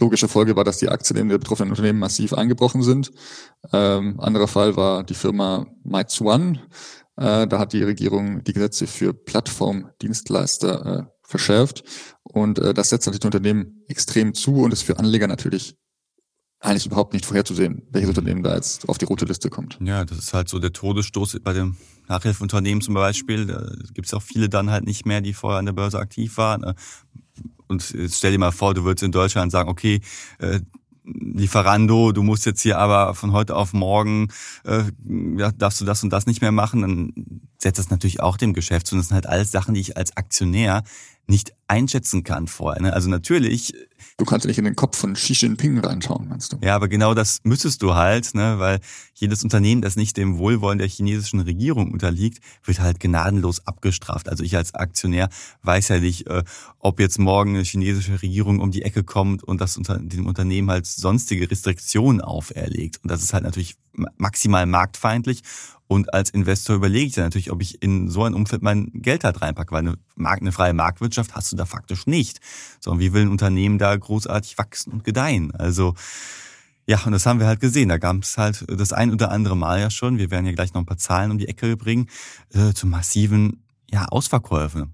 Logische 0.02 0.28
Folge 0.28 0.58
war, 0.58 0.66
dass 0.66 0.80
die 0.80 0.90
Aktien 0.90 1.30
der 1.30 1.38
betroffenen 1.38 1.70
Unternehmen 1.70 2.00
massiv 2.00 2.34
eingebrochen 2.34 2.84
sind. 2.84 3.14
Ähm, 3.72 4.20
anderer 4.20 4.50
Fall 4.50 4.76
war 4.76 5.06
die 5.06 5.14
Firma 5.14 5.68
Meituan, 5.84 6.60
äh, 7.18 7.48
da 7.48 7.60
hat 7.60 7.74
die 7.74 7.84
Regierung 7.84 8.44
die 8.44 8.54
Gesetze 8.54 8.88
für 8.88 9.14
Plattformdienstleister 9.14 10.86
äh, 10.86 11.04
verschärft. 11.24 11.84
Und 12.24 12.60
äh, 12.60 12.74
das 12.74 12.90
setzt 12.90 13.08
natürlich 13.08 13.26
Unternehmen 13.26 13.84
extrem 13.88 14.34
zu 14.34 14.56
und 14.62 14.74
ist 14.74 14.84
für 14.84 15.00
Anleger 15.00 15.28
natürlich 15.28 15.76
eigentlich 16.62 16.86
überhaupt 16.86 17.14
nicht 17.14 17.26
vorherzusehen, 17.26 17.88
welches 17.90 18.10
Unternehmen 18.10 18.44
da 18.44 18.56
jetzt 18.56 18.88
auf 18.88 19.00
die 19.00 19.06
rote 19.06 19.26
Liste 19.26 19.50
kommt. 19.50 19.80
Ja, 19.82 20.06
das 20.06 20.20
ist 20.20 20.34
halt 20.34 20.48
so 20.48 20.60
der 20.60 20.72
Todesstoß 20.72 21.40
bei 21.44 21.54
dem 21.54 21.76
Nachhilfeunternehmen 22.08 22.82
zum 22.82 22.94
Beispiel. 22.94 23.48
Da 23.48 23.72
gibt 23.94 24.06
es 24.08 24.14
auch 24.14 24.22
viele 24.22 24.48
dann 24.48 24.70
halt 24.70 24.86
nicht 24.86 25.06
mehr, 25.06 25.22
die 25.22 25.34
vorher 25.34 25.58
an 25.60 25.66
der 25.66 25.74
Börse 25.74 25.98
aktiv 25.98 26.38
waren. 26.38 26.62
Ne? 26.62 26.76
Und 27.68 27.92
jetzt 27.94 28.18
stell 28.18 28.32
dir 28.32 28.38
mal 28.38 28.52
vor, 28.52 28.76
du 28.76 28.84
würdest 28.84 29.04
in 29.04 29.12
Deutschland 29.12 29.52
sagen, 29.52 29.70
okay, 29.70 30.02
äh, 30.38 30.60
Lieferando, 31.14 32.12
du 32.12 32.24
musst 32.24 32.46
jetzt 32.46 32.62
hier 32.62 32.78
aber 32.78 33.14
von 33.16 33.32
heute 33.32 33.56
auf 33.56 33.74
morgen, 33.74 34.30
äh, 34.66 34.84
ja, 35.38 35.52
darfst 35.52 35.82
du 35.82 35.86
das 35.86 36.04
und 36.04 36.12
das 36.12 36.26
nicht 36.26 36.42
mehr 36.42 36.52
machen, 36.52 36.82
dann 36.82 37.14
setzt 37.58 37.80
das 37.80 37.90
natürlich 37.90 38.22
auch 38.22 38.38
dem 38.38 38.54
Geschäft 38.54 38.88
zu. 38.88 38.96
Und 38.96 39.00
das 39.00 39.08
sind 39.10 39.16
halt 39.16 39.28
alles 39.28 39.52
Sachen, 39.52 39.74
die 39.74 39.82
ich 39.82 39.98
als 39.98 40.16
Aktionär 40.18 40.84
nicht 41.28 41.54
einschätzen 41.72 42.24
kann 42.24 42.48
vorher. 42.48 42.82
Ne? 42.82 42.94
Also 42.94 43.10
natürlich. 43.10 43.74
Du 44.18 44.26
kannst 44.26 44.46
nicht 44.46 44.58
in 44.58 44.66
den 44.66 44.76
Kopf 44.76 44.98
von 44.98 45.14
Xi 45.14 45.34
Jinping 45.34 45.80
reinschauen, 45.80 46.28
meinst 46.28 46.52
du? 46.52 46.58
Ja, 46.62 46.76
aber 46.76 46.90
genau 46.90 47.14
das 47.14 47.40
müsstest 47.44 47.82
du 47.82 47.96
halt, 47.96 48.36
ne? 48.36 48.60
weil 48.60 48.82
jedes 49.14 49.44
Unternehmen, 49.44 49.82
das 49.82 49.96
nicht 49.96 50.18
dem 50.18 50.38
Wohlwollen 50.38 50.80
der 50.80 50.90
chinesischen 50.90 51.40
Regierung 51.40 51.92
unterliegt, 51.92 52.40
wird 52.66 52.82
halt 52.82 53.00
gnadenlos 53.00 53.66
abgestraft. 53.66 54.28
Also 54.28 54.44
ich 54.44 54.58
als 54.58 54.76
Aktionär 54.76 55.30
weiß 55.64 55.88
ja 55.88 56.00
nicht, 56.00 56.28
äh, 56.28 56.44
ob 56.80 57.00
jetzt 57.00 57.20
morgen 57.20 57.56
eine 57.56 57.64
chinesische 57.64 58.22
Regierung 58.22 58.60
um 58.60 58.72
die 58.72 58.82
Ecke 58.82 59.04
kommt 59.04 59.42
und 59.42 59.62
das 59.62 59.78
unter 59.78 59.98
dem 59.98 60.28
Unternehmen 60.28 60.70
halt 60.70 60.86
sonstige 60.86 61.50
Restriktionen 61.50 62.20
auferlegt. 62.20 63.00
Und 63.02 63.10
das 63.10 63.24
ist 63.24 63.34
halt 63.34 63.46
natürlich 63.46 63.78
maximal 64.18 64.66
marktfeindlich 64.66 65.44
und 65.92 66.14
als 66.14 66.30
Investor 66.30 66.78
überlege 66.78 67.08
ich 67.08 67.16
dann 67.16 67.26
natürlich, 67.26 67.52
ob 67.52 67.62
ich 67.62 67.84
in 67.84 68.08
so 68.08 68.24
ein 68.24 68.34
Umfeld 68.34 68.62
mein 68.62 68.92
Geld 68.94 69.26
halt 69.26 69.42
reinpacke, 69.42 69.74
weil 69.74 69.80
eine, 69.80 69.98
Markt, 70.16 70.42
eine 70.42 70.54
freie 70.54 70.74
Marktwirtschaft 70.74 71.36
hast 71.36 71.52
du 71.52 71.58
da 71.62 71.66
faktisch 71.66 72.08
nicht. 72.08 72.40
Sondern 72.80 73.00
wie 73.00 73.14
will 73.14 73.24
ein 73.24 73.30
Unternehmen 73.30 73.78
da 73.78 73.96
großartig 73.96 74.58
wachsen 74.58 74.92
und 74.92 75.04
gedeihen? 75.04 75.52
Also, 75.52 75.96
ja, 76.88 77.00
und 77.06 77.12
das 77.12 77.26
haben 77.26 77.40
wir 77.40 77.48
halt 77.48 77.60
gesehen. 77.60 77.90
Da 77.90 77.98
gab 77.98 78.18
es 78.24 78.38
halt 78.38 78.66
das 78.68 78.92
ein 78.92 79.12
oder 79.14 79.32
andere 79.32 79.56
Mal 79.56 79.80
ja 79.80 79.90
schon. 79.90 80.18
Wir 80.18 80.32
werden 80.32 80.46
ja 80.46 80.52
gleich 80.52 80.74
noch 80.74 80.82
ein 80.82 80.86
paar 80.86 80.98
Zahlen 80.98 81.32
um 81.32 81.38
die 81.38 81.48
Ecke 81.48 81.78
bringen, 81.78 82.10
äh, 82.54 82.74
zu 82.74 82.88
massiven 82.88 83.64
ja, 83.90 84.06
Ausverkäufen. 84.06 84.94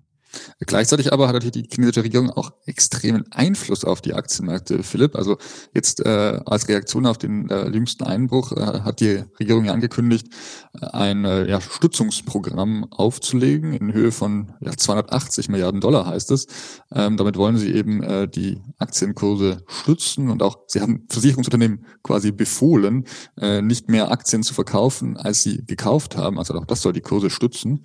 Gleichzeitig 0.59 1.13
aber 1.13 1.27
hat 1.27 1.33
natürlich 1.33 1.67
die 1.67 1.69
chinesische 1.73 2.03
Regierung 2.03 2.29
auch 2.29 2.51
extremen 2.65 3.25
Einfluss 3.31 3.83
auf 3.83 4.01
die 4.01 4.13
Aktienmärkte, 4.13 4.83
Philipp. 4.83 5.15
Also 5.15 5.37
jetzt 5.73 6.05
äh, 6.05 6.39
als 6.45 6.67
Reaktion 6.67 7.05
auf 7.05 7.17
den 7.17 7.49
äh, 7.49 7.69
jüngsten 7.69 8.03
Einbruch 8.03 8.51
äh, 8.51 8.81
hat 8.81 8.99
die 8.99 9.23
Regierung 9.39 9.65
ja 9.65 9.73
angekündigt, 9.73 10.27
äh, 10.81 10.85
ein 10.87 11.25
äh, 11.25 11.47
ja, 11.47 11.61
Stützungsprogramm 11.61 12.85
aufzulegen 12.91 13.73
in 13.73 13.93
Höhe 13.93 14.11
von 14.11 14.53
ja, 14.61 14.71
280 14.75 15.49
Milliarden 15.49 15.81
Dollar 15.81 16.07
heißt 16.07 16.31
es. 16.31 16.47
Ähm, 16.91 17.17
damit 17.17 17.37
wollen 17.37 17.57
sie 17.57 17.73
eben 17.73 18.01
äh, 18.03 18.27
die 18.27 18.59
Aktienkurse 18.77 19.63
stützen 19.67 20.29
und 20.29 20.41
auch 20.41 20.59
sie 20.67 20.81
haben 20.81 21.05
Versicherungsunternehmen 21.09 21.85
quasi 22.03 22.31
befohlen, 22.31 23.05
äh, 23.37 23.61
nicht 23.61 23.89
mehr 23.89 24.11
Aktien 24.11 24.43
zu 24.43 24.53
verkaufen, 24.53 25.17
als 25.17 25.43
sie 25.43 25.65
gekauft 25.65 26.17
haben. 26.17 26.39
Also 26.39 26.55
auch 26.55 26.65
das 26.65 26.81
soll 26.81 26.93
die 26.93 27.01
Kurse 27.01 27.29
stützen 27.29 27.83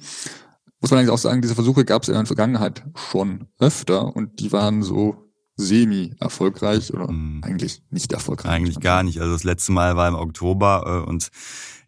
muss 0.83 0.91
man 0.91 0.99
eigentlich 0.99 1.11
auch 1.11 1.19
sagen, 1.19 1.41
diese 1.41 1.55
Versuche 1.55 1.85
gab 1.85 2.03
es 2.03 2.09
in 2.09 2.15
der 2.15 2.27
Vergangenheit 2.27 2.85
schon 2.97 3.47
öfter 3.59 4.15
und 4.15 4.41
die 4.41 4.53
waren 4.53 4.83
so 4.83 5.33
semi-erfolgreich 5.57 6.93
oder 6.93 7.11
mhm. 7.11 7.41
eigentlich 7.45 7.83
nicht 7.91 8.13
erfolgreich. 8.13 8.51
Eigentlich 8.51 8.81
gar 8.81 9.03
nicht. 9.03 9.21
Also 9.21 9.33
das 9.33 9.45
letzte 9.45 9.73
Mal 9.73 9.97
war 9.97 10.09
im 10.09 10.15
Oktober 10.15 11.05
äh, 11.05 11.09
und 11.09 11.29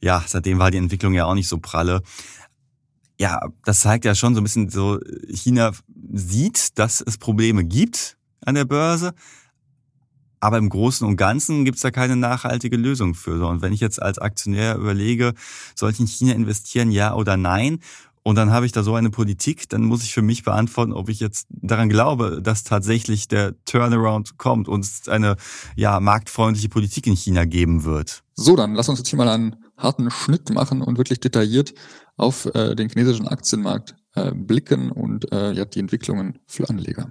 ja, 0.01 0.23
seitdem 0.27 0.59
war 0.59 0.71
die 0.71 0.79
Entwicklung 0.79 1.13
ja 1.13 1.25
auch 1.25 1.35
nicht 1.35 1.49
so 1.49 1.59
pralle. 1.59 2.03
Ja, 3.19 3.41
das 3.65 3.81
zeigt 3.81 4.05
ja 4.05 4.15
schon 4.15 4.35
so 4.35 4.41
ein 4.41 4.45
bisschen 4.45 4.69
so, 4.69 5.01
China 5.29 5.73
sieht, 6.13 6.79
dass 6.79 7.01
es 7.01 7.19
Probleme 7.19 7.65
gibt 7.65 8.17
an 8.45 8.55
der 8.55 8.65
Börse, 8.65 9.15
aber 10.41 10.59
im 10.59 10.69
Großen 10.69 11.07
und 11.07 11.17
Ganzen 11.17 11.65
gibt 11.65 11.77
es 11.77 11.83
da 11.83 11.91
keine 11.91 12.17
nachhaltige 12.17 12.77
Lösung 12.77 13.15
für. 13.15 13.47
Und 13.47 13.63
wenn 13.63 13.73
ich 13.73 13.81
jetzt 13.81 14.03
als 14.03 14.19
Aktionär 14.19 14.77
überlege, 14.77 15.33
soll 15.75 15.91
ich 15.91 16.01
in 16.01 16.07
China 16.07 16.35
investieren, 16.35 16.91
ja 16.91 17.15
oder 17.15 17.37
nein? 17.37 17.81
Und 18.27 18.37
dann 18.37 18.51
habe 18.51 18.65
ich 18.65 18.73
da 18.73 18.83
so 18.83 18.95
eine 18.95 19.11
Politik, 19.11 19.69
dann 19.69 19.83
muss 19.83 20.03
ich 20.03 20.15
für 20.15 20.23
mich 20.23 20.45
beantworten, 20.45 20.95
ob 20.95 21.11
ich 21.11 21.21
jetzt 21.21 21.47
daran 21.51 21.91
glaube, 21.91 22.41
dass 22.43 22.65
tatsächlich 22.65 23.29
der 23.29 23.55
Turnaround 23.67 24.39
kommt 24.39 24.67
und 24.67 24.83
es 24.83 25.09
eine 25.09 25.37
ja 25.77 26.01
marktfreundliche 26.01 26.71
Politik 26.71 27.07
in 27.07 27.17
China 27.17 27.45
geben 27.45 27.85
wird. 27.85 28.25
So, 28.33 28.57
dann 28.57 28.75
lass 28.75 28.89
uns 28.89 28.99
jetzt 28.99 29.09
hier 29.09 29.19
mal 29.19 29.29
einen 29.29 29.57
harten 29.77 30.11
Schnitt 30.11 30.49
machen 30.49 30.81
und 30.81 30.97
wirklich 30.97 31.21
detailliert 31.21 31.75
auf 32.17 32.47
äh, 32.47 32.75
den 32.75 32.89
chinesischen 32.89 33.29
Aktienmarkt 33.29 33.95
äh, 34.15 34.33
blicken 34.33 34.91
und 34.91 35.31
äh, 35.31 35.53
ja 35.53 35.67
die 35.67 35.81
Entwicklungen 35.81 36.39
für 36.47 36.71
Anleger. 36.71 37.11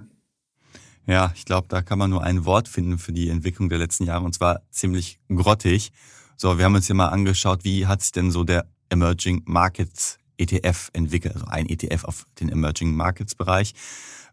Ja, 1.06 1.30
ich 1.36 1.44
glaube, 1.44 1.68
da 1.68 1.82
kann 1.82 1.98
man 1.98 2.10
nur 2.10 2.24
ein 2.24 2.44
Wort 2.44 2.66
finden 2.66 2.98
für 2.98 3.12
die 3.12 3.28
Entwicklung 3.28 3.68
der 3.68 3.78
letzten 3.78 4.04
Jahre 4.04 4.24
und 4.24 4.34
zwar 4.34 4.62
ziemlich 4.70 5.20
grottig. 5.28 5.92
So, 6.36 6.58
wir 6.58 6.64
haben 6.64 6.74
uns 6.74 6.86
hier 6.86 6.96
mal 6.96 7.10
angeschaut, 7.10 7.62
wie 7.62 7.86
hat 7.86 8.02
sich 8.02 8.10
denn 8.10 8.32
so 8.32 8.42
der 8.42 8.66
Emerging 8.88 9.42
Markets 9.44 10.18
ETF 10.38 10.90
entwickelt, 10.92 11.34
also 11.34 11.46
ein 11.46 11.68
ETF 11.68 12.04
auf 12.04 12.26
den 12.40 12.48
Emerging 12.48 12.94
Markets 12.94 13.34
Bereich. 13.34 13.74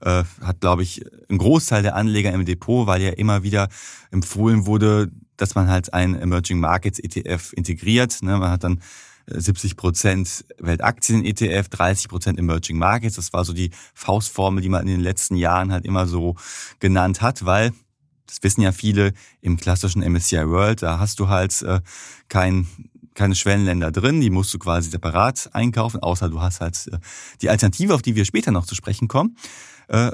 Äh, 0.01 0.23
hat, 0.41 0.61
glaube 0.61 0.83
ich, 0.83 1.03
ein 1.29 1.37
Großteil 1.37 1.83
der 1.83 1.95
Anleger 1.95 2.31
im 2.31 2.45
Depot, 2.45 2.87
weil 2.87 3.01
ja 3.01 3.11
immer 3.11 3.43
wieder 3.43 3.69
empfohlen 4.09 4.65
wurde, 4.65 5.11
dass 5.37 5.53
man 5.53 5.69
halt 5.69 5.93
ein 5.93 6.15
Emerging 6.15 6.59
Markets 6.59 6.99
ETF 6.99 7.53
integriert. 7.53 8.23
Ne? 8.23 8.37
Man 8.37 8.49
hat 8.49 8.63
dann 8.63 8.81
70 9.27 9.71
äh, 9.71 9.75
Prozent 9.75 10.45
Weltaktien-ETF, 10.57 11.69
30 11.69 12.09
Prozent 12.09 12.39
Emerging 12.39 12.77
Markets. 12.77 13.15
Das 13.15 13.31
war 13.33 13.45
so 13.45 13.53
die 13.53 13.69
Faustformel, 13.93 14.61
die 14.61 14.69
man 14.69 14.81
in 14.81 14.87
den 14.87 15.01
letzten 15.01 15.35
Jahren 15.35 15.71
halt 15.71 15.85
immer 15.85 16.07
so 16.07 16.35
genannt 16.79 17.21
hat, 17.21 17.45
weil 17.45 17.71
das 18.31 18.41
wissen 18.43 18.61
ja 18.61 18.71
viele 18.71 19.11
im 19.41 19.57
klassischen 19.57 20.01
MSCI 20.09 20.47
World, 20.47 20.81
da 20.81 20.99
hast 20.99 21.19
du 21.19 21.27
halt 21.27 21.61
äh, 21.63 21.81
kein 22.29 22.65
keine 23.13 23.35
Schwellenländer 23.35 23.91
drin, 23.91 24.21
die 24.21 24.29
musst 24.29 24.53
du 24.53 24.59
quasi 24.59 24.89
separat 24.89 25.49
einkaufen, 25.53 25.99
außer 26.01 26.29
du 26.29 26.41
hast 26.41 26.61
halt 26.61 26.87
äh, 26.91 26.97
die 27.41 27.49
Alternative, 27.49 27.93
auf 27.93 28.01
die 28.01 28.15
wir 28.15 28.25
später 28.25 28.51
noch 28.51 28.65
zu 28.65 28.75
sprechen 28.75 29.07
kommen. 29.07 29.35
Äh, 29.87 30.11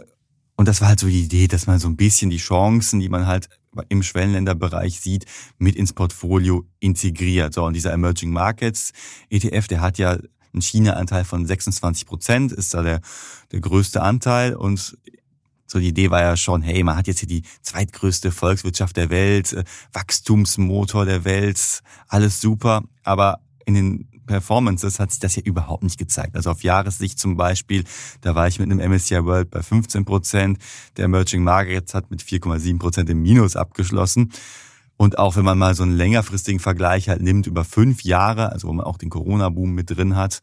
und 0.55 0.67
das 0.67 0.81
war 0.81 0.87
halt 0.87 0.99
so 0.99 1.07
die 1.07 1.21
Idee, 1.21 1.47
dass 1.47 1.67
man 1.67 1.77
so 1.77 1.87
ein 1.87 1.95
bisschen 1.95 2.31
die 2.31 2.37
Chancen, 2.37 2.99
die 2.99 3.09
man 3.09 3.27
halt 3.27 3.47
im 3.89 4.01
Schwellenländerbereich 4.01 4.99
sieht, 4.99 5.25
mit 5.59 5.75
ins 5.75 5.93
Portfolio 5.93 6.65
integriert. 6.79 7.53
So, 7.53 7.63
und 7.65 7.73
dieser 7.73 7.93
Emerging 7.93 8.31
Markets 8.31 8.91
ETF, 9.29 9.67
der 9.67 9.81
hat 9.81 9.99
ja 9.99 10.17
einen 10.53 10.61
China-Anteil 10.61 11.25
von 11.25 11.45
26 11.45 12.07
Prozent, 12.07 12.51
ist 12.51 12.73
da 12.73 12.81
der, 12.81 13.01
der 13.51 13.59
größte 13.59 14.01
Anteil. 14.01 14.55
Und 14.55 14.97
so 15.67 15.79
die 15.79 15.89
Idee 15.89 16.09
war 16.09 16.21
ja 16.21 16.37
schon, 16.37 16.61
hey, 16.61 16.83
man 16.83 16.95
hat 16.95 17.07
jetzt 17.07 17.19
hier 17.19 17.27
die 17.27 17.43
zweitgrößte 17.61 18.31
Volkswirtschaft 18.31 18.97
der 18.97 19.09
Welt, 19.09 19.53
äh, 19.53 19.63
Wachstumsmotor 19.93 21.05
der 21.05 21.25
Welt, 21.25 21.83
alles 22.07 22.41
super. 22.41 22.83
Aber 23.03 23.41
in 23.65 23.75
den 23.75 24.07
Performances 24.25 24.99
hat 24.99 25.11
sich 25.11 25.19
das 25.19 25.35
ja 25.35 25.41
überhaupt 25.41 25.83
nicht 25.83 25.97
gezeigt. 25.97 26.35
Also 26.35 26.51
auf 26.51 26.63
Jahressicht 26.63 27.19
zum 27.19 27.37
Beispiel, 27.37 27.83
da 28.21 28.35
war 28.35 28.47
ich 28.47 28.59
mit 28.59 28.71
einem 28.71 28.79
MSCI 28.91 29.23
World 29.25 29.49
bei 29.49 29.61
15 29.63 30.05
Prozent. 30.05 30.59
Der 30.97 31.05
Emerging 31.05 31.43
Markets 31.43 31.93
hat 31.93 32.11
mit 32.11 32.21
4,7 32.21 32.77
Prozent 32.77 33.09
im 33.09 33.21
Minus 33.21 33.55
abgeschlossen. 33.55 34.31
Und 34.97 35.19
auch 35.19 35.35
wenn 35.35 35.45
man 35.45 35.57
mal 35.57 35.75
so 35.75 35.83
einen 35.83 35.95
längerfristigen 35.95 36.59
Vergleich 36.59 37.07
halt 37.07 37.21
nimmt 37.21 37.47
über 37.47 37.63
fünf 37.63 38.03
Jahre, 38.03 38.51
also 38.51 38.67
wo 38.67 38.73
man 38.73 38.85
auch 38.85 38.97
den 38.97 39.09
Corona-Boom 39.09 39.73
mit 39.73 39.89
drin 39.91 40.15
hat, 40.15 40.41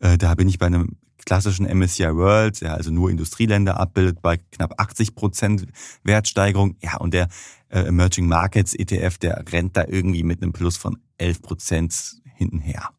äh, 0.00 0.18
da 0.18 0.34
bin 0.34 0.48
ich 0.48 0.58
bei 0.58 0.66
einem 0.66 0.96
klassischen 1.24 1.66
MSCI 1.66 2.14
World, 2.14 2.60
der 2.60 2.74
also 2.74 2.90
nur 2.90 3.10
Industrieländer 3.10 3.78
abbildet, 3.78 4.22
bei 4.22 4.38
knapp 4.38 4.74
80 4.80 5.14
Prozent 5.14 5.66
Wertsteigerung. 6.02 6.76
Ja, 6.80 6.96
und 6.98 7.14
der 7.14 7.28
äh, 7.68 7.80
Emerging 7.80 8.26
Markets 8.26 8.74
ETF, 8.74 9.18
der 9.18 9.44
rennt 9.50 9.76
da 9.76 9.84
irgendwie 9.86 10.22
mit 10.22 10.42
einem 10.42 10.52
Plus 10.52 10.76
von 10.76 10.98
11 11.18 11.42
Prozent 11.42 12.16
hintenher. 12.34 12.90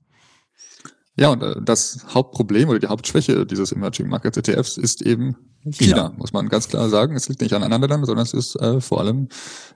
Ja, 1.15 1.29
und 1.29 1.43
äh, 1.43 1.55
das 1.61 2.05
Hauptproblem 2.13 2.69
oder 2.69 2.79
die 2.79 2.87
Hauptschwäche 2.87 3.45
dieses 3.45 3.71
Emerging 3.71 4.07
Markets 4.07 4.37
ETFs 4.37 4.77
ist 4.77 5.01
eben 5.01 5.35
China, 5.71 5.95
China 5.95 6.13
muss 6.17 6.33
man 6.33 6.49
ganz 6.49 6.67
klar 6.67 6.89
sagen. 6.89 7.15
Es 7.15 7.29
liegt 7.29 7.41
nicht 7.41 7.53
an 7.53 7.63
anderen 7.63 7.81
Ländern, 7.81 8.05
sondern 8.05 8.23
es 8.23 8.33
ist 8.33 8.55
äh, 8.55 8.81
vor 8.81 8.99
allem 8.99 9.29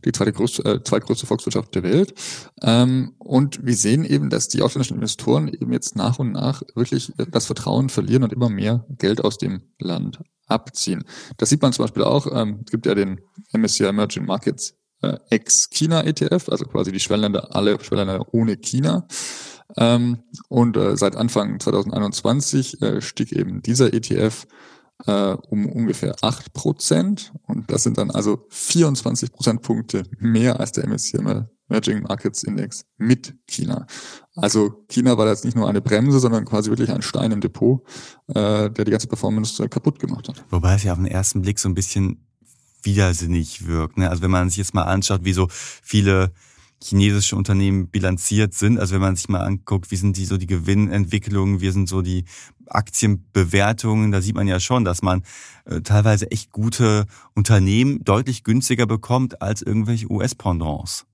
die 0.04 0.12
zweite 0.12 0.34
größte, 0.34 0.66
äh, 0.66 0.84
zweitgrößte 0.84 1.26
Volkswirtschaft 1.26 1.74
der 1.76 1.84
Welt. 1.84 2.14
Ähm, 2.62 3.14
und 3.20 3.66
wir 3.66 3.76
sehen 3.76 4.04
eben, 4.04 4.30
dass 4.30 4.48
die 4.48 4.62
ausländischen 4.62 4.96
Investoren 4.96 5.48
eben 5.48 5.72
jetzt 5.72 5.96
nach 5.96 6.20
und 6.20 6.32
nach 6.32 6.62
wirklich 6.76 7.14
das 7.32 7.46
Vertrauen 7.46 7.90
verlieren 7.90 8.24
und 8.24 8.34
immer 8.34 8.50
mehr 8.50 8.86
Geld 8.98 9.24
aus 9.24 9.38
dem 9.38 9.62
Land 9.80 10.20
abziehen. 10.48 11.04
Das 11.38 11.50
sieht 11.50 11.62
man 11.62 11.74
zum 11.74 11.86
Beispiel 11.86 12.04
auch, 12.04 12.28
ähm, 12.34 12.62
es 12.66 12.72
gibt 12.72 12.86
ja 12.86 12.96
den 12.96 13.22
MSCI 13.54 13.86
Emerging 13.86 14.26
Markets 14.26 14.76
äh, 15.02 15.18
ex-China 15.30 16.04
ETF, 16.04 16.50
also 16.50 16.66
quasi 16.66 16.92
die 16.92 17.00
Schwellenländer, 17.00 17.56
alle 17.56 17.82
Schwellenländer 17.82 18.34
ohne 18.34 18.58
China. 18.58 19.08
Ähm, 19.76 20.24
und 20.50 20.78
äh, 20.78 20.96
seit 20.96 21.16
Anfang 21.16 21.60
2021 21.60 22.82
äh, 22.82 23.02
stieg 23.02 23.32
eben 23.32 23.62
dieser 23.62 23.94
ETF 23.94 24.48
äh, 25.06 25.36
um 25.50 25.68
ungefähr 25.68 26.16
acht 26.22 26.54
Prozent. 26.54 27.34
Und 27.44 27.72
das 27.72 27.84
sind 27.84 27.98
dann 27.98 28.12
also 28.12 28.46
24 28.50 29.32
Prozentpunkte 29.32 30.04
mehr 30.20 30.60
als 30.60 30.72
der 30.72 30.88
MSCI 30.88 31.18
Emerging 31.70 32.04
Markets 32.04 32.44
Index 32.44 32.86
mit 32.98 33.36
China. 33.48 33.86
Also 34.36 34.86
China 34.90 35.18
war 35.18 35.28
jetzt 35.28 35.46
nicht 35.46 35.58
nur 35.58 35.68
eine 35.68 35.82
Bremse, 35.82 36.20
sondern 36.20 36.46
quasi 36.46 36.70
wirklich 36.70 36.92
ein 36.92 37.02
Stein 37.02 37.32
im 37.32 37.42
Depot, 37.42 37.82
äh, 38.28 38.70
der 38.70 38.86
die 38.86 38.92
ganze 38.92 39.08
Performance 39.08 39.64
äh, 39.64 39.68
kaputt 39.68 40.00
gemacht 40.00 40.30
hat. 40.30 40.44
Wobei 40.50 40.76
es 40.76 40.84
ja 40.84 40.94
auf 40.94 40.98
den 40.98 41.08
ersten 41.08 41.42
Blick 41.42 41.60
so 41.60 41.68
ein 41.68 41.76
bisschen 41.76 42.26
widersinnig 42.84 43.68
wirkt. 43.68 43.98
Ne? 43.98 44.10
Also 44.10 44.22
wenn 44.22 44.32
man 44.32 44.50
sich 44.50 44.58
jetzt 44.58 44.74
mal 44.74 44.84
anschaut, 44.84 45.26
wie 45.26 45.34
so 45.34 45.48
viele 45.50 46.32
chinesische 46.82 47.36
Unternehmen 47.36 47.90
bilanziert 47.90 48.54
sind. 48.54 48.80
Also 48.80 48.94
wenn 48.94 49.02
man 49.02 49.16
sich 49.16 49.30
mal 49.30 49.42
anguckt, 49.42 49.92
wie 49.92 49.96
sind 49.96 50.18
die 50.18 50.26
so 50.26 50.38
die 50.38 50.48
Gewinnentwicklungen, 50.48 51.60
wie 51.60 51.72
sind 51.72 51.90
so 51.90 52.02
die 52.02 52.26
Aktienbewertungen, 52.70 54.12
da 54.12 54.22
sieht 54.22 54.36
man 54.36 54.48
ja 54.48 54.60
schon, 54.60 54.86
dass 54.86 55.02
man 55.02 55.24
äh, 55.66 55.82
teilweise 55.82 56.32
echt 56.32 56.52
gute 56.52 57.06
Unternehmen 57.36 58.04
deutlich 58.04 58.44
günstiger 58.44 58.86
bekommt 58.86 59.42
als 59.42 59.62
irgendwelche 59.62 60.12
US-Pendants. 60.12 61.06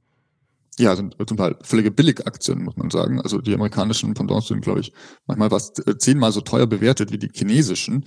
Ja, 0.79 0.95
sind 0.95 1.15
zum 1.27 1.38
Teil 1.38 1.55
völlige 1.62 1.91
Billigaktien, 1.91 2.63
muss 2.63 2.77
man 2.77 2.89
sagen. 2.89 3.22
Also 3.22 3.39
die 3.39 3.53
amerikanischen 3.53 4.13
Pendants 4.15 4.48
sind, 4.48 4.62
glaube 4.62 4.79
ich, 4.79 4.91
manchmal 5.27 5.51
was 5.51 5.72
äh, 5.86 5.98
zehnmal 5.98 6.31
so 6.31 6.41
teuer 6.41 6.65
bewertet 6.65 7.12
wie 7.12 7.19
die 7.19 7.29
chinesischen. 7.31 8.05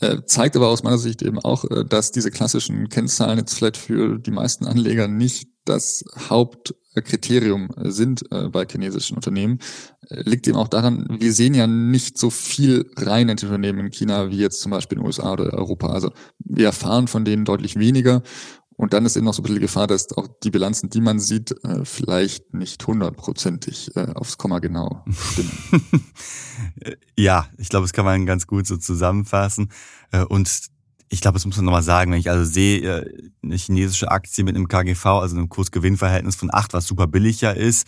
Äh, 0.00 0.22
zeigt 0.24 0.56
aber 0.56 0.68
aus 0.68 0.82
meiner 0.82 0.96
Sicht 0.96 1.20
eben 1.20 1.38
auch, 1.38 1.64
dass 1.86 2.10
diese 2.10 2.30
klassischen 2.30 2.88
Kennzahlen 2.88 3.38
jetzt 3.38 3.54
vielleicht 3.54 3.76
für 3.76 4.18
die 4.18 4.30
meisten 4.30 4.66
Anleger 4.66 5.08
nicht 5.08 5.48
das 5.70 6.04
Hauptkriterium 6.28 7.70
sind 7.76 8.24
äh, 8.32 8.48
bei 8.48 8.66
chinesischen 8.66 9.14
Unternehmen, 9.16 9.60
äh, 10.08 10.22
liegt 10.22 10.48
eben 10.48 10.56
auch 10.56 10.68
daran, 10.68 11.06
wir 11.08 11.32
sehen 11.32 11.54
ja 11.54 11.66
nicht 11.66 12.18
so 12.18 12.28
viel 12.28 12.90
rein 12.96 13.28
in 13.28 13.38
Unternehmen 13.38 13.78
in 13.78 13.90
China 13.90 14.30
wie 14.30 14.38
jetzt 14.38 14.60
zum 14.60 14.72
Beispiel 14.72 14.98
in 14.98 15.02
den 15.02 15.06
USA 15.06 15.32
oder 15.32 15.52
Europa. 15.52 15.88
Also 15.88 16.10
wir 16.40 16.66
erfahren 16.66 17.08
von 17.08 17.24
denen 17.24 17.44
deutlich 17.44 17.76
weniger. 17.76 18.22
Und 18.76 18.94
dann 18.94 19.04
ist 19.04 19.14
eben 19.14 19.26
noch 19.26 19.34
so 19.34 19.42
ein 19.42 19.44
bisschen 19.44 19.60
Gefahr, 19.60 19.86
dass 19.86 20.10
auch 20.16 20.26
die 20.42 20.50
Bilanzen, 20.50 20.88
die 20.88 21.02
man 21.02 21.20
sieht, 21.20 21.52
äh, 21.64 21.84
vielleicht 21.84 22.54
nicht 22.54 22.84
hundertprozentig 22.86 23.94
aufs 24.14 24.38
Komma 24.38 24.58
genau 24.58 25.04
stimmen. 25.10 25.52
ja, 27.16 27.46
ich 27.58 27.68
glaube, 27.68 27.84
das 27.84 27.92
kann 27.92 28.06
man 28.06 28.24
ganz 28.24 28.46
gut 28.46 28.66
so 28.66 28.78
zusammenfassen. 28.78 29.70
Und 30.30 30.70
ich 31.12 31.20
glaube, 31.20 31.34
das 31.34 31.44
muss 31.44 31.56
man 31.56 31.64
nochmal 31.66 31.82
sagen, 31.82 32.12
wenn 32.12 32.20
ich 32.20 32.30
also 32.30 32.44
sehe, 32.44 32.80
äh, 32.80 33.30
eine 33.42 33.56
chinesische 33.56 34.10
Aktie 34.10 34.44
mit 34.44 34.54
einem 34.54 34.68
KGV, 34.68 35.06
also 35.06 35.36
einem 35.36 35.48
Kurs-Gewinn-Verhältnis 35.48 36.36
von 36.36 36.50
8, 36.52 36.72
was 36.72 36.86
super 36.86 37.08
billig 37.08 37.40
ja 37.40 37.50
ist, 37.50 37.86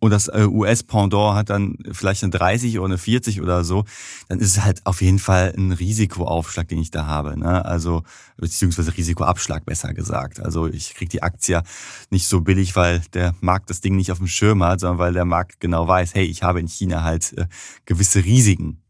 und 0.00 0.10
das 0.10 0.28
äh, 0.28 0.46
US-Pendant 0.46 1.36
hat 1.36 1.50
dann 1.50 1.76
vielleicht 1.92 2.22
eine 2.22 2.30
30 2.30 2.78
oder 2.78 2.86
eine 2.86 2.98
40 2.98 3.42
oder 3.42 3.64
so, 3.64 3.84
dann 4.28 4.40
ist 4.40 4.56
es 4.56 4.64
halt 4.64 4.84
auf 4.86 5.02
jeden 5.02 5.18
Fall 5.18 5.52
ein 5.56 5.72
Risikoaufschlag, 5.72 6.66
den 6.68 6.78
ich 6.78 6.90
da 6.90 7.06
habe. 7.06 7.38
Ne? 7.38 7.64
Also, 7.64 8.02
beziehungsweise 8.38 8.96
Risikoabschlag 8.96 9.66
besser 9.66 9.92
gesagt. 9.92 10.40
Also 10.40 10.66
ich 10.66 10.94
kriege 10.94 11.10
die 11.10 11.22
Aktie 11.22 11.62
nicht 12.08 12.26
so 12.26 12.40
billig, 12.40 12.76
weil 12.76 13.02
der 13.12 13.34
Markt 13.40 13.68
das 13.68 13.82
Ding 13.82 13.94
nicht 13.94 14.10
auf 14.10 14.18
dem 14.18 14.26
Schirm 14.26 14.64
hat, 14.64 14.80
sondern 14.80 14.98
weil 14.98 15.12
der 15.12 15.26
Markt 15.26 15.60
genau 15.60 15.86
weiß, 15.86 16.14
hey, 16.14 16.24
ich 16.24 16.42
habe 16.42 16.60
in 16.60 16.66
China 16.66 17.04
halt 17.04 17.34
äh, 17.36 17.46
gewisse 17.84 18.24
Risiken. 18.24 18.82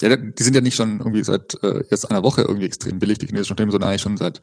Ja, 0.00 0.14
die 0.16 0.42
sind 0.42 0.54
ja 0.54 0.60
nicht 0.60 0.76
schon 0.76 0.98
irgendwie 0.98 1.24
seit 1.24 1.60
äh, 1.64 1.82
jetzt 1.90 2.08
einer 2.08 2.22
Woche 2.22 2.42
irgendwie 2.42 2.66
extrem 2.66 3.00
billig, 3.00 3.18
die 3.18 3.26
chinesischen 3.26 3.54
Unternehmen, 3.54 3.72
sondern 3.72 3.90
eigentlich 3.90 4.02
schon 4.02 4.16
seit 4.16 4.42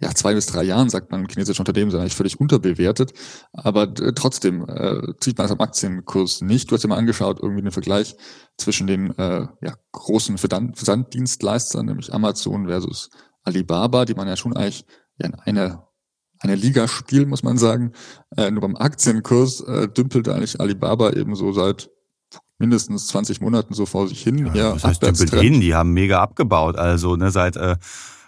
ja, 0.00 0.12
zwei 0.12 0.34
bis 0.34 0.46
drei 0.46 0.64
Jahren, 0.64 0.90
sagt 0.90 1.12
man, 1.12 1.28
chinesische 1.28 1.62
Unternehmen 1.62 1.90
sind 1.90 2.00
eigentlich 2.00 2.16
völlig 2.16 2.40
unterbewertet. 2.40 3.12
Aber 3.52 3.84
äh, 3.84 4.12
trotzdem 4.14 4.66
äh, 4.68 5.14
zieht 5.20 5.38
man 5.38 5.46
es 5.46 5.52
am 5.52 5.60
Aktienkurs 5.60 6.40
nicht. 6.40 6.70
Du 6.70 6.74
hast 6.74 6.82
dir 6.82 6.88
mal 6.88 6.96
angeschaut, 6.96 7.38
irgendwie 7.40 7.62
den 7.62 7.70
Vergleich 7.70 8.16
zwischen 8.58 8.88
den 8.88 9.16
äh, 9.16 9.46
ja, 9.62 9.74
großen 9.92 10.38
Versanddienstleistern, 10.38 11.86
nämlich 11.86 12.12
Amazon 12.12 12.66
versus 12.66 13.10
Alibaba, 13.44 14.06
die 14.06 14.14
man 14.14 14.26
ja 14.26 14.36
schon 14.36 14.56
eigentlich 14.56 14.86
ja, 15.18 15.28
in 15.28 15.34
einer 15.34 15.86
eine 16.40 16.54
Liga 16.54 16.88
spielt, 16.88 17.28
muss 17.28 17.42
man 17.42 17.58
sagen. 17.58 17.92
Äh, 18.36 18.50
nur 18.50 18.60
beim 18.60 18.76
Aktienkurs 18.76 19.60
äh, 19.62 19.88
dümpelt 19.88 20.28
eigentlich 20.28 20.60
Alibaba 20.60 21.12
eben 21.12 21.34
so 21.34 21.52
seit 21.52 21.90
mindestens 22.58 23.06
20 23.08 23.40
Monaten 23.40 23.74
so 23.74 23.86
vor 23.86 24.08
sich 24.08 24.22
hin. 24.22 24.50
Ja, 24.54 24.72
das 24.72 24.84
heißt, 24.84 25.30
hin, 25.34 25.60
die 25.60 25.74
haben 25.74 25.92
mega 25.92 26.20
abgebaut. 26.20 26.76
Also 26.76 27.16
ne, 27.16 27.30
seit 27.30 27.56
äh, 27.56 27.76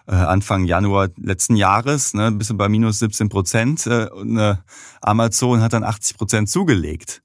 äh 0.07 0.13
Anfang 0.13 0.65
Januar 0.65 1.09
letzten 1.17 1.57
Jahres, 1.57 2.15
ne, 2.15 2.33
bis 2.33 2.55
bei 2.57 2.69
minus 2.69 2.99
17 2.99 3.29
Prozent. 3.29 3.87
Äh, 3.87 4.09
und 4.11 4.37
äh, 4.39 4.57
Amazon 5.01 5.61
hat 5.61 5.73
dann 5.73 5.85
80 5.85 6.17
Prozent 6.17 6.49
zugelegt. 6.49 7.23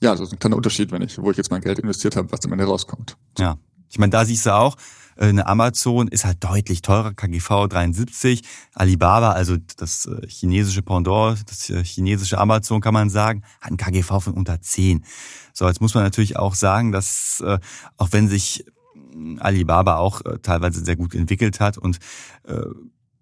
Ja, 0.00 0.12
das 0.12 0.20
ist 0.20 0.32
ein 0.32 0.38
kleiner 0.38 0.56
Unterschied, 0.56 0.92
wenn 0.92 1.02
ich, 1.02 1.18
wo 1.18 1.30
ich 1.30 1.36
jetzt 1.36 1.50
mein 1.50 1.62
Geld 1.62 1.78
investiert 1.78 2.16
habe, 2.16 2.30
was 2.30 2.44
am 2.44 2.52
Ende 2.52 2.64
rauskommt. 2.64 3.16
Ja, 3.38 3.56
ich 3.88 3.98
meine, 3.98 4.10
da 4.10 4.24
siehst 4.24 4.46
du 4.46 4.54
auch, 4.54 4.76
eine 5.16 5.46
Amazon 5.46 6.08
ist 6.08 6.24
halt 6.24 6.42
deutlich 6.44 6.82
teurer, 6.82 7.14
KGV 7.14 7.68
73. 7.68 8.42
Alibaba, 8.74 9.32
also 9.32 9.56
das 9.76 10.06
äh, 10.06 10.26
chinesische 10.28 10.82
Pendant, 10.82 11.50
das 11.50 11.70
äh, 11.70 11.82
chinesische 11.84 12.38
Amazon 12.38 12.80
kann 12.80 12.94
man 12.94 13.10
sagen, 13.10 13.42
hat 13.60 13.72
ein 13.72 13.76
KGV 13.76 14.20
von 14.20 14.34
unter 14.34 14.60
10. 14.60 15.04
So, 15.52 15.66
jetzt 15.66 15.80
muss 15.80 15.94
man 15.94 16.04
natürlich 16.04 16.36
auch 16.36 16.54
sagen, 16.54 16.92
dass 16.92 17.42
auch 17.96 18.08
wenn 18.10 18.28
sich 18.28 18.66
Alibaba 19.38 19.96
auch 19.96 20.20
teilweise 20.42 20.84
sehr 20.84 20.96
gut 20.96 21.14
entwickelt 21.14 21.60
hat 21.60 21.78
und 21.78 21.98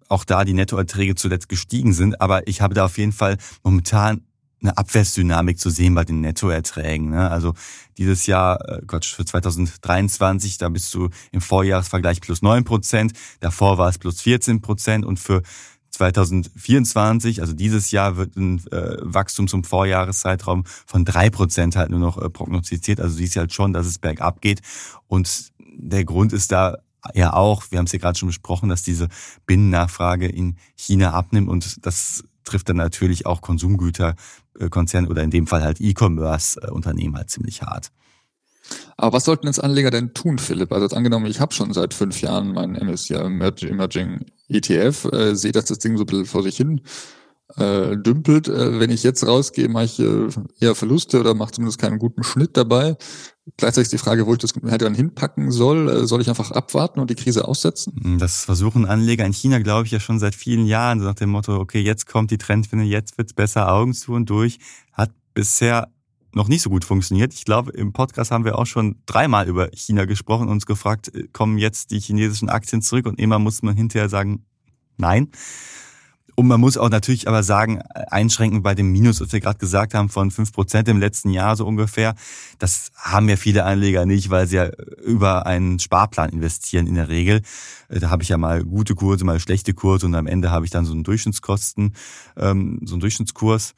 auch 0.09 0.25
da 0.25 0.43
die 0.43 0.53
Nettoerträge 0.53 1.15
zuletzt 1.15 1.47
gestiegen 1.47 1.93
sind, 1.93 2.19
aber 2.19 2.47
ich 2.47 2.59
habe 2.59 2.73
da 2.73 2.85
auf 2.85 2.97
jeden 2.97 3.13
Fall 3.13 3.37
momentan 3.63 4.21
eine 4.65 4.77
Abwärtsdynamik 4.77 5.59
zu 5.59 5.69
sehen 5.69 5.95
bei 5.95 6.03
den 6.03 6.21
Nettoerträgen. 6.21 7.11
Ne? 7.11 7.29
Also 7.29 7.53
dieses 7.97 8.25
Jahr, 8.25 8.67
äh, 8.67 8.81
Gott, 8.85 9.05
für 9.05 9.25
2023, 9.25 10.57
da 10.57 10.69
bist 10.69 10.93
du 10.93 11.09
im 11.31 11.41
Vorjahresvergleich 11.41 12.21
plus 12.21 12.41
neun 12.41 12.63
Prozent, 12.63 13.13
davor 13.39 13.77
war 13.77 13.89
es 13.89 13.97
plus 13.97 14.21
14 14.21 14.61
Prozent 14.61 15.05
und 15.05 15.19
für 15.19 15.43
2024, 15.91 17.41
also 17.41 17.53
dieses 17.53 17.91
Jahr, 17.91 18.17
wird 18.17 18.35
ein 18.35 18.59
äh, 18.71 18.97
Wachstum 19.01 19.47
zum 19.47 19.63
Vorjahreszeitraum 19.63 20.65
von 20.65 21.05
drei 21.05 21.29
Prozent 21.29 21.75
halt 21.75 21.89
nur 21.89 21.99
noch 21.99 22.17
äh, 22.17 22.29
prognostiziert. 22.29 22.99
Also 22.99 23.15
siehst 23.15 23.37
halt 23.37 23.53
schon, 23.53 23.71
dass 23.71 23.87
es 23.87 23.99
bergab 23.99 24.41
geht. 24.41 24.61
Und 25.07 25.53
der 25.59 26.03
Grund 26.03 26.33
ist 26.33 26.51
da 26.51 26.77
ja 27.13 27.33
auch, 27.33 27.63
wir 27.69 27.79
haben 27.79 27.85
es 27.85 27.93
ja 27.93 27.99
gerade 27.99 28.17
schon 28.17 28.27
besprochen, 28.27 28.67
dass 28.67 28.83
diese 28.83 29.07
Binnennachfrage 29.45 30.27
in 30.27 30.57
China 30.75 31.13
abnimmt 31.13 31.49
und 31.49 31.85
das 31.85 32.23
trifft 32.45 32.69
dann 32.69 32.77
natürlich 32.77 33.25
auch 33.25 33.41
Konsumgüterkonzerne 33.41 35.07
oder 35.09 35.23
in 35.23 35.31
dem 35.31 35.47
Fall 35.47 35.63
halt 35.63 35.81
E-Commerce-Unternehmen 35.81 37.17
halt 37.17 37.29
ziemlich 37.29 37.61
hart. 37.61 37.91
Aber 38.97 39.17
was 39.17 39.25
sollten 39.25 39.47
jetzt 39.47 39.63
Anleger 39.63 39.91
denn 39.91 40.13
tun, 40.13 40.39
Philipp? 40.39 40.71
Also 40.71 40.85
jetzt 40.85 40.95
angenommen, 40.95 41.25
ich 41.25 41.39
habe 41.39 41.53
schon 41.53 41.73
seit 41.73 41.93
fünf 41.93 42.21
Jahren 42.21 42.53
meinen 42.53 42.75
MSCI 42.75 43.15
Emerging 43.15 44.25
ETF, 44.47 45.05
äh, 45.11 45.35
sehe, 45.35 45.51
dass 45.51 45.65
das 45.65 45.79
Ding 45.79 45.97
so 45.97 46.03
ein 46.03 46.07
bisschen 46.07 46.25
vor 46.25 46.43
sich 46.43 46.57
hin 46.57 46.81
äh, 47.57 47.95
dümpelt. 47.97 48.47
Äh, 48.47 48.79
wenn 48.79 48.89
ich 48.89 49.03
jetzt 49.03 49.25
rausgehe, 49.25 49.69
mache 49.69 49.85
ich 49.85 49.99
äh, 49.99 50.27
eher 50.59 50.75
Verluste 50.75 51.19
oder 51.19 51.33
mache 51.33 51.53
zumindest 51.53 51.79
keinen 51.79 51.99
guten 51.99 52.23
Schnitt 52.23 52.57
dabei. 52.57 52.97
Gleichzeitig 53.57 53.89
die 53.89 53.97
Frage, 53.97 54.25
wo 54.25 54.33
ich 54.33 54.39
das 54.39 54.53
halt 54.65 54.81
dann 54.81 54.95
hinpacken 54.95 55.51
soll. 55.51 55.89
Äh, 55.89 56.07
soll 56.07 56.21
ich 56.21 56.29
einfach 56.29 56.51
abwarten 56.51 56.99
und 56.99 57.09
die 57.09 57.15
Krise 57.15 57.47
aussetzen? 57.47 57.93
Hm, 58.01 58.17
das 58.17 58.45
versuchen 58.45 58.85
Anleger 58.85 59.25
in 59.25 59.33
China, 59.33 59.59
glaube 59.59 59.85
ich, 59.85 59.91
ja 59.91 59.99
schon 59.99 60.19
seit 60.19 60.35
vielen 60.35 60.65
Jahren. 60.65 60.99
So 60.99 61.05
nach 61.05 61.15
dem 61.15 61.29
Motto, 61.29 61.55
okay, 61.57 61.81
jetzt 61.81 62.07
kommt 62.07 62.31
die 62.31 62.37
Trendwende, 62.37 62.85
jetzt 62.85 63.17
wird's 63.17 63.33
besser, 63.33 63.71
Augen 63.71 63.93
zu 63.93 64.13
und 64.13 64.29
durch. 64.29 64.57
Hat 64.91 65.11
bisher 65.33 65.89
noch 66.33 66.47
nicht 66.49 66.61
so 66.61 66.69
gut 66.69 66.83
funktioniert. 66.83 67.33
Ich 67.33 67.45
glaube, 67.45 67.71
im 67.71 67.93
Podcast 67.93 68.31
haben 68.31 68.43
wir 68.43 68.57
auch 68.59 68.65
schon 68.65 68.97
dreimal 69.05 69.47
über 69.47 69.69
China 69.73 70.05
gesprochen 70.05 70.43
und 70.43 70.49
uns 70.49 70.65
gefragt, 70.65 71.13
äh, 71.15 71.27
kommen 71.31 71.57
jetzt 71.57 71.91
die 71.91 71.99
chinesischen 71.99 72.49
Aktien 72.49 72.81
zurück? 72.81 73.05
Und 73.05 73.19
immer 73.19 73.39
muss 73.39 73.61
man 73.61 73.75
hinterher 73.75 74.09
sagen, 74.09 74.45
nein. 74.97 75.29
Und 76.35 76.47
man 76.47 76.59
muss 76.59 76.77
auch 76.77 76.89
natürlich 76.89 77.29
aber 77.29 77.43
sagen, 77.43 77.81
einschränken 77.81 78.61
bei 78.61 78.75
dem 78.75 78.91
Minus, 78.91 79.21
was 79.21 79.31
wir 79.31 79.39
gerade 79.39 79.57
gesagt 79.57 79.93
haben, 79.93 80.09
von 80.09 80.31
fünf 80.31 80.51
Prozent 80.51 80.89
im 80.89 80.99
letzten 80.99 81.29
Jahr 81.29 81.55
so 81.55 81.65
ungefähr. 81.65 82.13
Das 82.59 82.91
haben 82.95 83.29
ja 83.29 83.37
viele 83.37 83.63
Anleger 83.63 84.05
nicht, 84.05 84.29
weil 84.29 84.45
sie 84.45 84.57
ja 84.57 84.69
über 85.05 85.45
einen 85.45 85.79
Sparplan 85.79 86.31
investieren 86.31 86.87
in 86.87 86.95
der 86.95 87.07
Regel. 87.07 87.41
Da 87.87 88.09
habe 88.09 88.23
ich 88.23 88.29
ja 88.29 88.37
mal 88.37 88.65
gute 88.65 88.95
Kurse, 88.95 89.23
mal 89.23 89.39
schlechte 89.39 89.73
Kurse 89.73 90.05
und 90.05 90.15
am 90.15 90.27
Ende 90.27 90.51
habe 90.51 90.65
ich 90.65 90.71
dann 90.71 90.83
so 90.83 90.91
einen 90.91 91.05
Durchschnittskosten, 91.05 91.93
ähm, 92.35 92.79
so 92.83 92.95
einen 92.95 93.01
Durchschnittskurs. 93.01 93.73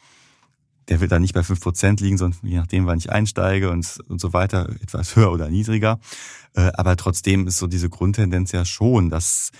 Der 0.89 1.00
wird 1.00 1.12
dann 1.12 1.22
nicht 1.22 1.34
bei 1.34 1.43
fünf 1.43 1.62
Prozent 1.62 2.00
liegen, 2.00 2.17
sondern 2.17 2.39
je 2.41 2.58
nachdem, 2.58 2.88
wann 2.88 2.98
ich 2.98 3.12
einsteige 3.12 3.70
und, 3.70 4.00
und 4.08 4.20
so 4.20 4.34
weiter, 4.34 4.70
etwas 4.82 5.15
höher 5.15 5.32
oder 5.32 5.50
niedriger. 5.50 6.00
Äh, 6.56 6.72
aber 6.74 6.96
trotzdem 6.96 7.46
ist 7.46 7.58
so 7.58 7.67
diese 7.67 7.89
Grundtendenz 7.89 8.52
ja 8.52 8.65
schon, 8.65 9.10
dass 9.10 9.52
äh, 9.52 9.58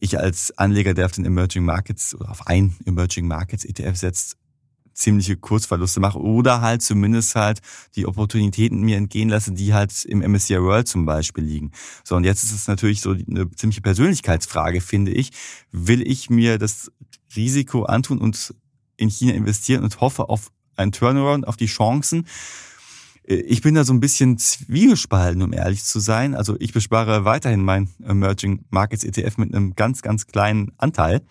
ich 0.00 0.18
als 0.18 0.56
Anleger, 0.56 0.94
der 0.94 1.06
auf 1.06 1.12
den 1.12 1.24
Emerging 1.24 1.64
Markets 1.64 2.14
oder 2.14 2.30
auf 2.30 2.46
ein 2.46 2.76
Emerging 2.86 3.26
Markets 3.26 3.64
ETF 3.64 3.96
setzt, 3.96 4.36
ziemliche 4.98 5.36
Kursverluste 5.36 6.00
mache 6.00 6.18
oder 6.18 6.60
halt 6.60 6.82
zumindest 6.82 7.34
halt 7.34 7.60
die 7.94 8.06
Opportunitäten 8.06 8.80
mir 8.80 8.96
entgehen 8.96 9.28
lasse, 9.28 9.52
die 9.52 9.72
halt 9.72 10.04
im 10.04 10.18
MSCI 10.20 10.60
World 10.60 10.88
zum 10.88 11.06
Beispiel 11.06 11.44
liegen. 11.44 11.70
So, 12.04 12.16
und 12.16 12.24
jetzt 12.24 12.42
ist 12.42 12.52
es 12.52 12.66
natürlich 12.66 13.00
so 13.00 13.10
eine 13.10 13.50
ziemliche 13.52 13.80
Persönlichkeitsfrage, 13.80 14.80
finde 14.80 15.12
ich. 15.12 15.30
Will 15.70 16.02
ich 16.02 16.30
mir 16.30 16.58
das 16.58 16.90
Risiko 17.36 17.84
antun 17.84 18.18
und 18.18 18.54
in 18.96 19.08
China 19.08 19.34
investieren 19.34 19.84
und 19.84 20.00
hoffe 20.00 20.28
auf 20.28 20.50
einen 20.76 20.92
Turnaround, 20.92 21.46
auf 21.46 21.56
die 21.56 21.66
Chancen? 21.66 22.26
Äh, 23.28 23.34
ich 23.34 23.62
bin 23.62 23.74
da 23.74 23.84
so 23.84 23.92
ein 23.92 24.00
bisschen 24.00 24.38
zwiegespalten, 24.38 25.42
um 25.42 25.52
ehrlich 25.52 25.84
zu 25.84 26.00
sein. 26.00 26.34
Also 26.34 26.56
ich 26.58 26.72
bespare 26.72 27.24
weiterhin 27.24 27.62
mein 27.62 27.88
Emerging 28.04 28.64
Markets 28.70 29.04
ETF 29.04 29.38
mit 29.38 29.54
einem 29.54 29.74
ganz, 29.74 30.02
ganz 30.02 30.26
kleinen 30.26 30.72
Anteil, 30.78 31.22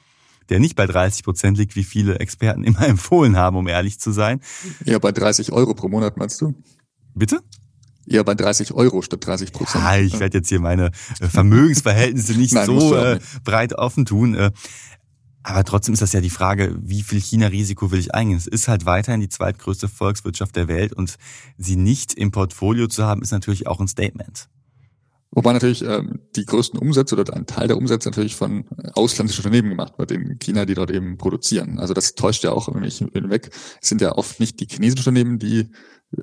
der 0.50 0.60
nicht 0.60 0.76
bei 0.76 0.86
30 0.86 1.24
Prozent 1.24 1.58
liegt, 1.58 1.76
wie 1.76 1.84
viele 1.84 2.20
Experten 2.20 2.64
immer 2.66 2.88
empfohlen 2.88 3.36
haben, 3.38 3.58
um 3.58 3.68
ehrlich 3.68 4.00
zu 4.00 4.12
sein. 4.12 4.42
Ja, 4.86 5.00
bei 5.00 5.12
30 5.12 5.52
Euro 5.52 5.74
pro 5.74 5.90
Monat 5.90 6.18
meinst 6.18 6.40
du? 6.42 6.54
Bitte? 7.14 7.42
Ja, 8.10 8.24
bei 8.24 8.36
30 8.36 8.72
Euro 8.72 9.02
statt 9.02 9.26
30 9.26 9.52
Prozent. 9.52 9.84
Ja, 9.84 9.98
ich 9.98 10.18
werde 10.18 10.38
jetzt 10.38 10.48
hier 10.48 10.62
meine 10.62 10.92
äh, 11.20 11.28
Vermögensverhältnisse 11.28 12.38
nicht 12.38 12.54
Nein, 12.54 12.66
so 12.66 12.96
äh, 12.96 13.20
breit 13.44 13.74
offen 13.74 14.06
tun. 14.06 14.52
Äh, 15.48 15.52
aber 15.52 15.64
trotzdem 15.64 15.94
ist 15.94 16.02
das 16.02 16.14
ja 16.14 16.22
die 16.22 16.30
Frage, 16.30 16.76
wie 16.82 17.02
viel 17.02 17.20
China-Risiko 17.20 17.92
will 17.92 18.00
ich 18.00 18.14
eingehen? 18.14 18.38
Es 18.38 18.48
ist 18.48 18.68
halt 18.68 18.86
weiterhin 18.86 19.22
die 19.22 19.30
zweitgrößte 19.30 19.88
Volkswirtschaft 19.88 20.56
der 20.56 20.68
Welt 20.68 20.94
und 20.94 21.18
sie 21.58 21.76
nicht 21.76 22.14
im 22.14 22.32
Portfolio 22.32 22.88
zu 22.88 23.06
haben, 23.06 23.22
ist 23.22 23.32
natürlich 23.32 23.68
auch 23.68 23.80
ein 23.80 23.88
Statement. 23.88 24.48
Wobei 25.32 25.54
natürlich 25.54 25.84
ähm, 25.84 26.22
die 26.36 26.46
größten 26.46 26.80
Umsätze 26.80 27.16
oder 27.16 27.34
ein 27.36 27.46
Teil 27.46 27.68
der 27.68 27.78
Umsätze 27.78 28.10
natürlich 28.10 28.36
von 28.36 28.66
ausländischen 28.94 29.46
Unternehmen 29.46 29.70
gemacht 29.70 30.00
wird 30.00 30.12
in 30.12 30.40
China, 30.40 30.66
die 30.66 30.74
dort 30.74 30.90
eben 30.90 31.18
produzieren. 31.18 31.80
Also 31.80 31.94
das 31.94 32.16
täuscht 32.16 32.44
ja 32.44 32.52
auch 32.52 32.74
nämlich 32.74 33.02
weg. 33.02 33.52
Es 33.82 33.90
sind 33.90 34.02
ja 34.02 34.14
oft 34.14 34.40
nicht 34.40 34.60
die 34.60 34.68
chinesischen 34.68 35.10
Unternehmen, 35.10 35.38
die 35.38 35.70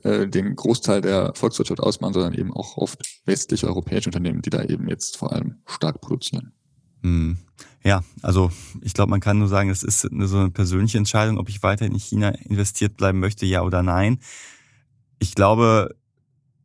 äh, 0.02 0.26
den 0.26 0.56
Großteil 0.56 1.02
der 1.02 1.32
Volkswirtschaft 1.34 1.80
ausmachen, 1.80 2.14
sondern 2.14 2.34
eben 2.34 2.52
auch 2.52 2.78
oft 2.78 3.20
westliche 3.26 3.68
europäische 3.68 4.08
Unternehmen, 4.08 4.40
die 4.40 4.50
da 4.50 4.64
eben 4.64 4.88
jetzt 4.88 5.18
vor 5.18 5.32
allem 5.32 5.58
stark 5.66 6.00
produzieren. 6.00 6.54
Hm. 7.04 7.36
Ja, 7.84 8.02
also 8.22 8.50
ich 8.80 8.94
glaube, 8.94 9.10
man 9.10 9.20
kann 9.20 9.38
nur 9.38 9.48
sagen, 9.48 9.68
es 9.68 9.82
ist 9.82 10.10
eine, 10.10 10.26
so 10.26 10.38
eine 10.38 10.50
persönliche 10.50 10.96
Entscheidung, 10.96 11.38
ob 11.38 11.50
ich 11.50 11.62
weiter 11.62 11.84
in 11.84 11.98
China 11.98 12.30
investiert 12.30 12.96
bleiben 12.96 13.20
möchte, 13.20 13.44
ja 13.44 13.60
oder 13.62 13.82
nein. 13.82 14.18
Ich 15.18 15.34
glaube, 15.34 15.94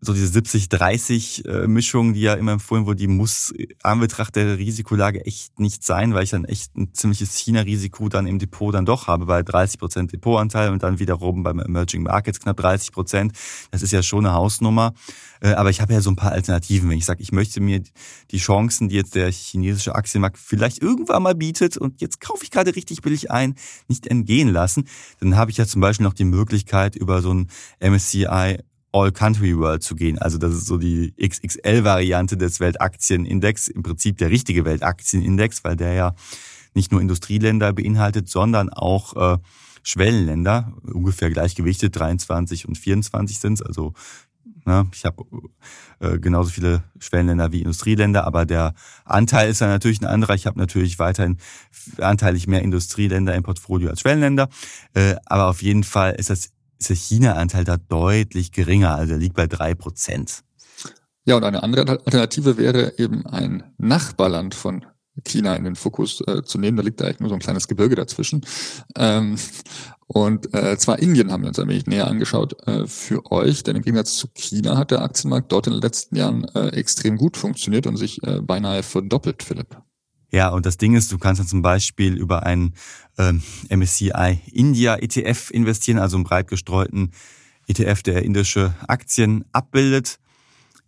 so 0.01 0.13
diese 0.13 0.39
70-30-Mischung, 0.39 2.13
die 2.13 2.21
ja 2.21 2.35
immer 2.35 2.53
empfohlen 2.53 2.85
wurde, 2.85 2.97
die 2.97 3.07
muss 3.07 3.53
an 3.83 3.99
Betracht 3.99 4.35
der 4.35 4.57
Risikolage 4.57 5.25
echt 5.25 5.59
nicht 5.59 5.83
sein, 5.83 6.13
weil 6.13 6.23
ich 6.23 6.29
dann 6.29 6.45
echt 6.45 6.75
ein 6.77 6.93
ziemliches 6.93 7.35
China-Risiko 7.35 8.07
dann 8.07 8.25
im 8.25 8.39
Depot 8.39 8.73
dann 8.73 8.85
doch 8.85 9.07
habe, 9.07 9.25
bei 9.25 9.43
30 9.43 9.79
Prozent 9.79 10.13
Depotanteil 10.13 10.71
und 10.71 10.83
dann 10.83 10.99
wiederum 10.99 11.43
beim 11.43 11.59
Emerging 11.59 12.03
Markets 12.03 12.39
knapp 12.39 12.59
30%. 12.59 12.91
Prozent. 12.91 13.33
Das 13.71 13.81
ist 13.81 13.91
ja 13.91 14.03
schon 14.03 14.25
eine 14.25 14.35
Hausnummer. 14.35 14.93
Äh, 15.41 15.53
aber 15.53 15.69
ich 15.69 15.81
habe 15.81 15.93
ja 15.93 16.01
so 16.01 16.09
ein 16.09 16.15
paar 16.15 16.31
Alternativen. 16.31 16.89
Wenn 16.89 16.97
ich 16.97 17.05
sage, 17.05 17.21
ich 17.21 17.31
möchte 17.31 17.61
mir 17.61 17.81
die 18.31 18.37
Chancen, 18.37 18.89
die 18.89 18.95
jetzt 18.95 19.15
der 19.15 19.31
chinesische 19.31 19.95
Aktienmarkt 19.95 20.37
vielleicht 20.37 20.81
irgendwann 20.81 21.23
mal 21.23 21.35
bietet 21.35 21.77
und 21.77 22.01
jetzt 22.01 22.19
kaufe 22.21 22.43
ich 22.43 22.51
gerade 22.51 22.75
richtig 22.75 23.01
billig 23.01 23.31
ein, 23.31 23.55
nicht 23.87 24.07
entgehen 24.07 24.49
lassen, 24.49 24.85
dann 25.19 25.35
habe 25.35 25.51
ich 25.51 25.57
ja 25.57 25.65
zum 25.65 25.81
Beispiel 25.81 26.05
noch 26.05 26.13
die 26.13 26.25
Möglichkeit, 26.25 26.95
über 26.95 27.21
so 27.21 27.33
ein 27.33 27.47
MSCI 27.79 28.59
All-Country-World 28.91 29.83
zu 29.83 29.95
gehen. 29.95 30.17
Also 30.17 30.37
das 30.37 30.53
ist 30.53 30.65
so 30.65 30.77
die 30.77 31.13
XXL-Variante 31.21 32.37
des 32.37 32.59
Weltaktienindex, 32.59 33.67
im 33.67 33.83
Prinzip 33.83 34.17
der 34.17 34.29
richtige 34.29 34.65
Weltaktienindex, 34.65 35.63
weil 35.63 35.75
der 35.75 35.93
ja 35.93 36.15
nicht 36.73 36.91
nur 36.91 37.01
Industrieländer 37.01 37.73
beinhaltet, 37.73 38.29
sondern 38.29 38.69
auch 38.69 39.15
äh, 39.15 39.37
Schwellenländer, 39.83 40.73
ungefähr 40.83 41.29
gleichgewichtet, 41.29 41.95
23 41.97 42.67
und 42.67 42.77
24 42.77 43.39
sind 43.39 43.65
Also 43.65 43.93
ne, 44.65 44.87
ich 44.93 45.05
habe 45.05 45.23
äh, 45.99 46.19
genauso 46.19 46.49
viele 46.49 46.83
Schwellenländer 46.99 47.51
wie 47.51 47.61
Industrieländer, 47.61 48.25
aber 48.25 48.45
der 48.45 48.73
Anteil 49.05 49.49
ist 49.49 49.61
ja 49.61 49.67
natürlich 49.67 50.01
ein 50.01 50.05
anderer. 50.05 50.35
Ich 50.35 50.45
habe 50.47 50.59
natürlich 50.59 50.99
weiterhin 50.99 51.37
anteilig 51.99 52.47
mehr 52.47 52.61
Industrieländer 52.61 53.35
im 53.35 53.43
Portfolio 53.43 53.89
als 53.89 54.01
Schwellenländer. 54.01 54.49
Äh, 54.93 55.15
aber 55.25 55.47
auf 55.47 55.61
jeden 55.61 55.83
Fall 55.83 56.13
ist 56.13 56.29
das 56.29 56.51
ist 56.79 56.89
der 56.89 56.95
China-Anteil 56.95 57.65
da 57.65 57.77
deutlich 57.77 58.51
geringer, 58.51 58.95
also 58.95 59.13
er 59.13 59.19
liegt 59.19 59.35
bei 59.35 59.47
drei 59.47 59.75
Prozent. 59.75 60.43
Ja, 61.25 61.35
und 61.35 61.43
eine 61.43 61.61
andere 61.61 61.87
Alternative 61.87 62.57
wäre 62.57 62.97
eben 62.97 63.25
ein 63.27 63.63
Nachbarland 63.77 64.55
von 64.55 64.85
China 65.27 65.55
in 65.55 65.65
den 65.65 65.75
Fokus 65.75 66.21
äh, 66.21 66.43
zu 66.43 66.57
nehmen. 66.57 66.77
Da 66.77 66.83
liegt 66.83 67.01
da 67.01 67.05
eigentlich 67.05 67.19
nur 67.19 67.29
so 67.29 67.35
ein 67.35 67.41
kleines 67.41 67.67
Gebirge 67.67 67.95
dazwischen. 67.95 68.45
Ähm, 68.95 69.37
und 70.07 70.53
äh, 70.53 70.77
zwar 70.77 70.99
Indien 70.99 71.31
haben 71.31 71.43
wir 71.43 71.49
uns 71.49 71.59
ein 71.59 71.67
wenig 71.67 71.85
näher 71.85 72.07
angeschaut 72.07 72.55
äh, 72.67 72.87
für 72.87 73.31
euch, 73.31 73.63
denn 73.63 73.75
im 73.75 73.83
Gegensatz 73.83 74.15
zu 74.15 74.27
China 74.33 74.77
hat 74.77 74.91
der 74.91 75.01
Aktienmarkt 75.01 75.51
dort 75.51 75.67
in 75.67 75.73
den 75.73 75.81
letzten 75.81 76.15
Jahren 76.15 76.45
äh, 76.55 76.69
extrem 76.69 77.17
gut 77.17 77.37
funktioniert 77.37 77.85
und 77.85 77.97
sich 77.97 78.23
äh, 78.23 78.41
beinahe 78.41 78.81
verdoppelt, 78.81 79.43
Philipp. 79.43 79.77
Ja, 80.31 80.49
und 80.49 80.65
das 80.65 80.77
Ding 80.77 80.95
ist, 80.95 81.11
du 81.11 81.17
kannst 81.17 81.39
dann 81.39 81.47
zum 81.47 81.61
Beispiel 81.61 82.15
über 82.15 82.43
einen 82.43 82.73
ähm, 83.17 83.41
MSCI 83.69 84.39
India 84.51 84.95
ETF 84.95 85.49
investieren, 85.51 85.97
also 85.97 86.17
einen 86.17 86.23
breit 86.23 86.47
gestreuten 86.47 87.11
ETF, 87.67 88.03
der 88.03 88.23
indische 88.23 88.73
Aktien 88.87 89.45
abbildet. 89.51 90.19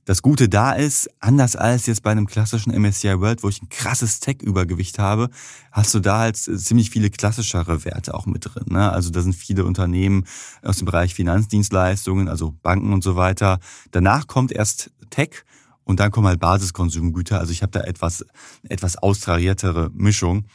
Das 0.06 0.24
Gute 0.24 0.50
da 0.50 0.74
ist, 0.74 1.10
anders 1.20 1.56
als 1.56 1.86
jetzt 1.86 2.02
bei 2.02 2.12
einem 2.12 2.26
klassischen 2.26 2.74
MSCI 2.74 3.20
World, 3.20 3.44
wo 3.44 3.50
ich 3.50 3.62
ein 3.62 3.70
krasses 3.70 4.20
Tech-Übergewicht 4.20 4.98
habe, 4.98 5.30
hast 5.72 5.94
du 5.94 6.00
da 6.00 6.20
halt 6.20 6.38
ziemlich 6.38 6.90
viele 6.90 7.12
klassischere 7.12 7.86
Werte 7.86 8.16
auch 8.16 8.26
mit 8.26 8.46
drin. 8.46 8.66
Ne? 8.70 8.92
Also 8.92 9.12
da 9.12 9.22
sind 9.22 9.34
viele 9.34 9.64
Unternehmen 9.64 10.26
aus 10.64 10.78
dem 10.78 10.86
Bereich 10.86 11.14
Finanzdienstleistungen, 11.14 12.30
also 12.30 12.56
Banken 12.64 12.94
und 12.94 13.04
so 13.04 13.16
weiter. 13.16 13.60
Danach 13.92 14.26
kommt 14.26 14.52
erst 14.52 14.90
Tech 15.12 15.44
und 15.92 16.00
dann 16.00 16.10
kommen 16.10 16.28
halt 16.28 16.40
Basiskonsumgüter. 16.40 17.38
Also 17.38 17.52
ich 17.52 17.62
habe 17.62 17.74
da 17.74 17.82
etwas, 17.82 18.26
etwas 18.64 18.98
austrariertere 18.98 19.92
Mischung. 19.94 20.46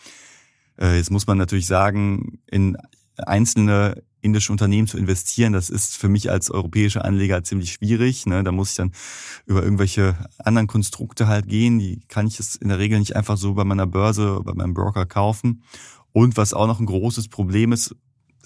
Äh, 0.81 0.96
jetzt 0.96 1.11
muss 1.11 1.27
man 1.27 1.37
natürlich 1.37 1.66
sagen, 1.66 2.38
in 2.46 2.79
einzelne 3.18 4.03
indische 4.22 4.51
Unternehmen 4.51 4.88
zu 4.88 4.96
investieren, 4.96 5.53
das 5.53 5.68
ist 5.68 5.94
für 5.99 6.09
mich 6.09 6.31
als 6.31 6.51
europäischer 6.51 7.05
Anleger 7.05 7.44
ziemlich 7.44 7.75
schwierig. 7.75 8.25
Ne? 8.25 8.42
Da 8.44 8.51
muss 8.51 8.70
ich 8.70 8.77
dann 8.77 8.92
über 9.44 9.62
irgendwelche 9.62 10.16
anderen 10.38 10.68
Konstrukte 10.68 11.29
halt 11.29 11.46
gehen. 11.49 11.79
Die 11.79 12.01
kann 12.09 12.27
ich 12.27 12.38
jetzt 12.38 12.57
in 12.57 12.68
der 12.68 12.79
Regel 12.79 12.99
nicht 12.99 13.14
einfach 13.14 13.37
so 13.37 13.53
bei 13.53 13.64
meiner 13.64 13.87
Börse, 13.87 14.40
bei 14.42 14.55
meinem 14.55 14.72
Broker 14.72 15.05
kaufen. 15.05 15.62
Und 16.12 16.38
was 16.38 16.55
auch 16.55 16.66
noch 16.66 16.81
ein 16.81 16.87
großes 16.87 17.29
Problem 17.29 17.72
ist, 17.72 17.94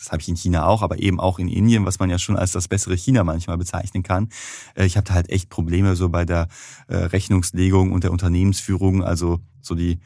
das 0.01 0.13
habe 0.13 0.23
ich 0.23 0.29
in 0.29 0.37
China 0.37 0.65
auch, 0.65 0.81
aber 0.81 0.99
eben 0.99 1.21
auch 1.21 1.39
in 1.39 1.49
Indien, 1.49 1.85
was 1.85 1.99
man 1.99 2.09
ja 2.09 2.19
schon 2.19 2.37
als 2.37 2.53
das 2.53 2.69
bessere 2.69 2.95
China 2.97 3.23
manchmal 3.23 3.59
bezeichnen 3.59 4.03
kann. 4.03 4.31
Äh, 4.75 4.87
ich 4.87 4.97
habe 4.97 5.07
da 5.07 5.15
halt 5.15 5.29
echt 5.29 5.51
Probleme 5.51 5.95
so 5.95 6.09
bei 6.09 6.25
der 6.25 6.49
äh, 6.89 6.97
Rechnungslegung 6.97 7.93
und 7.93 8.03
der 8.03 8.11
Unternehmensführung, 8.11 9.05
also 9.05 9.41
so 9.61 9.75
die 9.75 10.01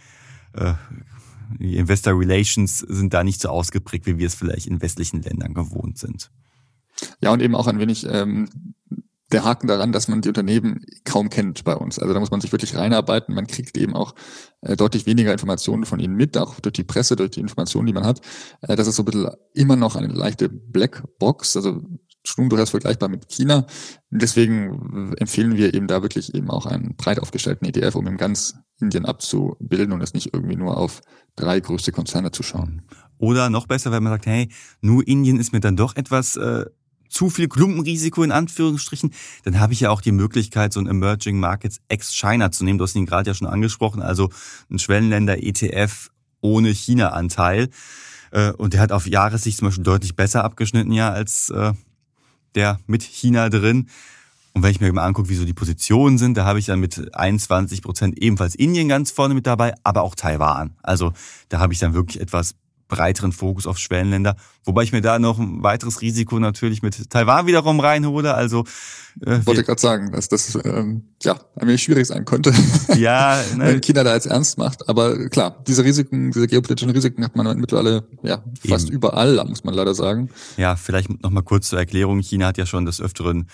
äh, 0.53 0.75
die 1.61 1.77
Investor 1.77 2.19
Relations 2.19 2.79
sind 2.79 3.15
da 3.15 3.23
nicht 3.23 3.41
so 3.41 3.51
ausgeprägt, 3.51 4.07
wie 4.07 4.19
wir 4.19 4.27
es 4.27 4.35
vielleicht 4.35 4.67
in 4.67 4.81
westlichen 4.81 5.23
Ländern 5.23 5.55
gewohnt 5.55 5.99
sind. 5.99 6.31
Ja, 7.21 7.33
und 7.33 7.43
eben 7.43 7.55
auch 7.55 7.67
ein 7.67 7.79
wenig 7.79 8.07
ähm, 8.09 8.49
der 9.35 9.45
Haken 9.45 9.67
daran, 9.67 9.93
dass 9.93 10.09
man 10.09 10.23
die 10.23 10.29
Unternehmen 10.29 10.87
kaum 11.05 11.29
kennt 11.29 11.65
bei 11.65 11.75
uns. 11.75 11.99
Also 11.99 12.15
da 12.15 12.21
muss 12.21 12.31
man 12.31 12.41
sich 12.41 12.53
wirklich 12.53 12.77
reinarbeiten. 12.77 13.35
Man 13.35 13.47
kriegt 13.47 13.77
eben 13.77 13.95
auch 13.95 14.15
äh, 14.63 14.77
deutlich 14.77 15.07
weniger 15.07 15.33
Informationen 15.33 15.85
von 15.85 15.99
ihnen 15.99 16.15
mit, 16.15 16.39
auch 16.39 16.61
durch 16.61 16.73
die 16.73 16.85
Presse, 16.85 17.17
durch 17.17 17.33
die 17.33 17.41
Informationen, 17.41 17.87
die 17.87 17.93
man 17.93 18.07
hat. 18.07 18.21
Äh, 18.63 18.77
das 18.77 18.87
ist 18.87 18.97
so 18.97 19.03
ein 19.03 19.07
bisschen 19.07 19.29
immer 19.53 19.77
noch 19.77 19.97
eine 19.97 20.07
leichte 20.07 20.49
Blackbox, 20.49 21.57
also 21.57 21.83
Stum 22.27 22.49
durchaus 22.49 22.71
vergleichbar 22.71 23.11
mit 23.11 23.29
China. 23.29 23.67
Deswegen 24.11 25.13
empfehlen 25.19 25.57
wir 25.57 25.75
eben 25.75 25.87
da 25.87 26.01
wirklich 26.01 26.35
eben 26.35 26.49
auch 26.49 26.65
einen 26.65 26.97
breit 26.97 27.21
aufgestellten 27.21 27.67
ETF, 27.67 27.97
um 27.97 28.07
eben 28.07 28.17
ganz 28.17 28.55
Indien 28.81 29.05
abzubilden 29.05 29.93
und 29.93 30.01
es 30.01 30.15
nicht 30.15 30.33
irgendwie 30.33 30.57
nur 30.57 30.79
auf 30.79 31.03
drei 31.37 31.61
größte 31.61 31.93
Konzerne 31.93 32.31
zu 32.31 32.43
schauen. 32.43 32.83
Oder 33.19 33.51
noch 33.51 33.67
besser, 33.67 33.93
wenn 33.93 34.03
man 34.03 34.13
sagt, 34.13 34.27
hey, 34.27 34.49
nur 34.81 35.07
Indien 35.07 35.39
ist 35.39 35.53
mir 35.53 35.61
dann 35.61 35.77
doch 35.77 35.97
etwas 35.97 36.37
äh, 36.37 36.65
zu 37.15 37.31
viel 37.31 37.49
Klumpenrisiko 37.49 38.25
in 38.25 38.33
Anführungsstrichen, 38.33 39.13
dann 39.45 39.61
habe 39.61 39.73
ich 39.73 39.81
ja 39.81 39.91
auch 39.91 40.01
die 40.01 40.13
Möglichkeit, 40.13 40.73
so 40.73 40.81
ein 40.81 40.89
Emerging 40.89 41.39
Markets 41.39 41.81
ex-China 41.89 42.51
zu 42.51 42.65
nehmen. 42.65 42.79
Du 42.79 42.85
hast 42.85 42.97
ihn 42.97 43.07
gerade 43.07 43.31
ja 43.31 43.35
schon 43.35 43.47
angesprochen, 43.47 44.03
also 44.03 44.31
ein 44.69 44.81
Schwellenländer-ETF 44.81 46.11
ohne 46.41 46.71
China-Anteil. 46.71 47.71
Äh, 48.33 48.51
und 48.53 48.75
der 48.75 48.81
hat 48.81 48.91
auf 48.91 49.07
Jahressicht 49.07 49.59
zum 49.59 49.69
Beispiel 49.69 49.85
deutlich 49.85 50.17
besser 50.17 50.43
abgeschnitten 50.43 50.93
ja 50.93 51.11
als 51.11 51.51
äh, 51.51 51.73
der 52.57 52.81
mit 52.87 53.05
China 53.05 53.49
drin. 53.49 53.89
Und 54.53 54.63
wenn 54.63 54.71
ich 54.73 54.81
mir 54.81 54.93
mal 54.93 55.05
angucke, 55.05 55.29
wie 55.29 55.37
so 55.37 55.45
die 55.45 55.55
Positionen 55.55 56.19
sind, 56.19 56.37
da 56.37 56.45
habe 56.45 56.59
ich 56.59 56.67
dann 56.67 56.81
mit 56.81 57.15
21 57.15 57.83
Prozent 57.83 58.19
ebenfalls 58.19 58.55
Indien 58.55 58.89
ganz 58.89 59.13
vorne 59.13 59.35
mit 59.35 59.47
dabei, 59.47 59.75
aber 59.85 60.03
auch 60.03 60.17
Taiwan. 60.17 60.77
Also 60.83 61.13
da 61.49 61.61
habe 61.61 61.73
ich 61.73 61.79
dann 61.79 61.95
wirklich 61.95 62.21
etwas 62.21 62.55
breiteren 62.95 63.33
Fokus 63.33 63.67
auf 63.67 63.79
Schwellenländer, 63.79 64.37
wobei 64.63 64.85
ich 64.85 64.93
mir 64.93 65.01
da 65.01 65.19
noch 65.19 65.41
ein 65.41 65.65
weiteres 65.65 66.01
Risiko 66.01 66.39
natürlich 66.39 66.81
mit 66.81 67.11
Taiwan 67.11 67.49
wiederum 67.49 67.81
reinhole. 67.81 68.35
Also 68.35 68.65
äh, 69.27 69.45
wollte 69.45 69.65
gerade 69.65 69.81
sagen, 69.81 70.13
dass 70.13 70.29
das 70.29 70.57
ähm, 70.65 71.03
ja 71.23 71.41
ein 71.57 71.67
wenig 71.67 71.83
schwierig 71.83 72.07
sein 72.07 72.25
könnte, 72.25 72.53
ja, 72.97 73.43
ne. 73.57 73.67
wenn 73.67 73.81
China 73.81 74.05
da 74.05 74.15
jetzt 74.15 74.27
ernst 74.27 74.59
macht. 74.59 74.89
Aber 74.89 75.29
klar, 75.29 75.61
diese 75.67 75.83
Risiken, 75.83 76.31
diese 76.31 76.47
geopolitischen 76.47 76.91
Risiken 76.91 77.25
hat 77.25 77.35
man 77.35 77.59
mittlerweile 77.59 78.07
ja 78.23 78.45
fast 78.69 78.87
Eben. 78.87 78.97
überall, 78.97 79.45
muss 79.45 79.65
man 79.65 79.75
leider 79.75 79.95
sagen. 79.95 80.31
Ja, 80.57 80.77
vielleicht 80.77 81.23
noch 81.23 81.31
mal 81.31 81.43
kurz 81.43 81.69
zur 81.69 81.81
Erklärung: 81.81 82.21
China 82.21 82.47
hat 82.47 82.59
ja 82.59 82.67
schon 82.67 82.87
des 82.87 83.01
Öfteren 83.01 83.49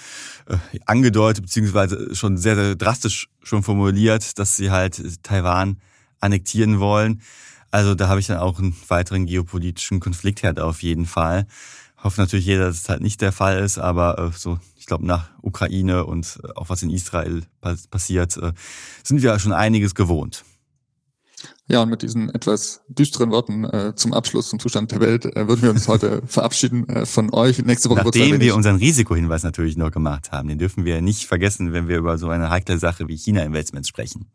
äh, 0.48 0.56
angedeutet 0.84 1.44
beziehungsweise 1.44 2.14
schon 2.14 2.36
sehr, 2.36 2.56
sehr 2.56 2.74
drastisch 2.74 3.30
schon 3.42 3.62
formuliert, 3.62 4.38
dass 4.38 4.56
sie 4.56 4.70
halt 4.70 5.22
Taiwan 5.22 5.78
annektieren 6.20 6.78
wollen. 6.78 7.22
Also 7.70 7.94
da 7.94 8.08
habe 8.08 8.20
ich 8.20 8.26
dann 8.26 8.38
auch 8.38 8.58
einen 8.58 8.74
weiteren 8.88 9.26
geopolitischen 9.26 10.00
Konfliktherd 10.00 10.58
auf 10.60 10.82
jeden 10.82 11.06
Fall. 11.06 11.46
Hoffe 12.02 12.20
natürlich 12.20 12.46
jeder, 12.46 12.66
dass 12.66 12.78
es 12.78 12.88
halt 12.88 13.02
nicht 13.02 13.20
der 13.20 13.32
Fall 13.32 13.62
ist, 13.62 13.78
aber 13.78 14.18
äh, 14.18 14.36
so, 14.36 14.58
ich 14.76 14.86
glaube, 14.86 15.06
nach 15.06 15.30
Ukraine 15.42 16.06
und 16.06 16.40
äh, 16.42 16.48
auch 16.56 16.70
was 16.70 16.82
in 16.82 16.90
Israel 16.90 17.42
passiert, 17.90 18.36
äh, 18.38 18.52
sind 19.04 19.22
wir 19.22 19.38
schon 19.38 19.52
einiges 19.52 19.94
gewohnt. 19.94 20.44
Ja, 21.68 21.82
und 21.82 21.88
mit 21.88 22.02
diesen 22.02 22.30
etwas 22.30 22.82
düsteren 22.88 23.30
Worten 23.30 23.64
äh, 23.64 23.94
zum 23.94 24.12
Abschluss 24.12 24.48
zum 24.48 24.58
Zustand 24.58 24.90
der 24.90 25.00
Welt 25.00 25.24
äh, 25.24 25.46
würden 25.46 25.62
wir 25.62 25.70
uns 25.70 25.88
heute 25.88 26.22
verabschieden 26.26 26.88
äh, 26.88 27.06
von 27.06 27.32
euch. 27.32 27.62
Nächste 27.62 27.90
Woche 27.90 28.02
Nachdem 28.04 28.40
wir 28.40 28.56
unseren 28.56 28.76
Risikohinweis 28.76 29.42
natürlich 29.42 29.76
noch 29.76 29.90
gemacht 29.90 30.32
haben, 30.32 30.48
den 30.48 30.58
dürfen 30.58 30.84
wir 30.84 31.00
nicht 31.00 31.26
vergessen, 31.26 31.72
wenn 31.72 31.86
wir 31.86 31.98
über 31.98 32.18
so 32.18 32.28
eine 32.28 32.50
heikle 32.50 32.78
Sache 32.78 33.08
wie 33.08 33.16
China-Investments 33.16 33.88
sprechen. 33.88 34.26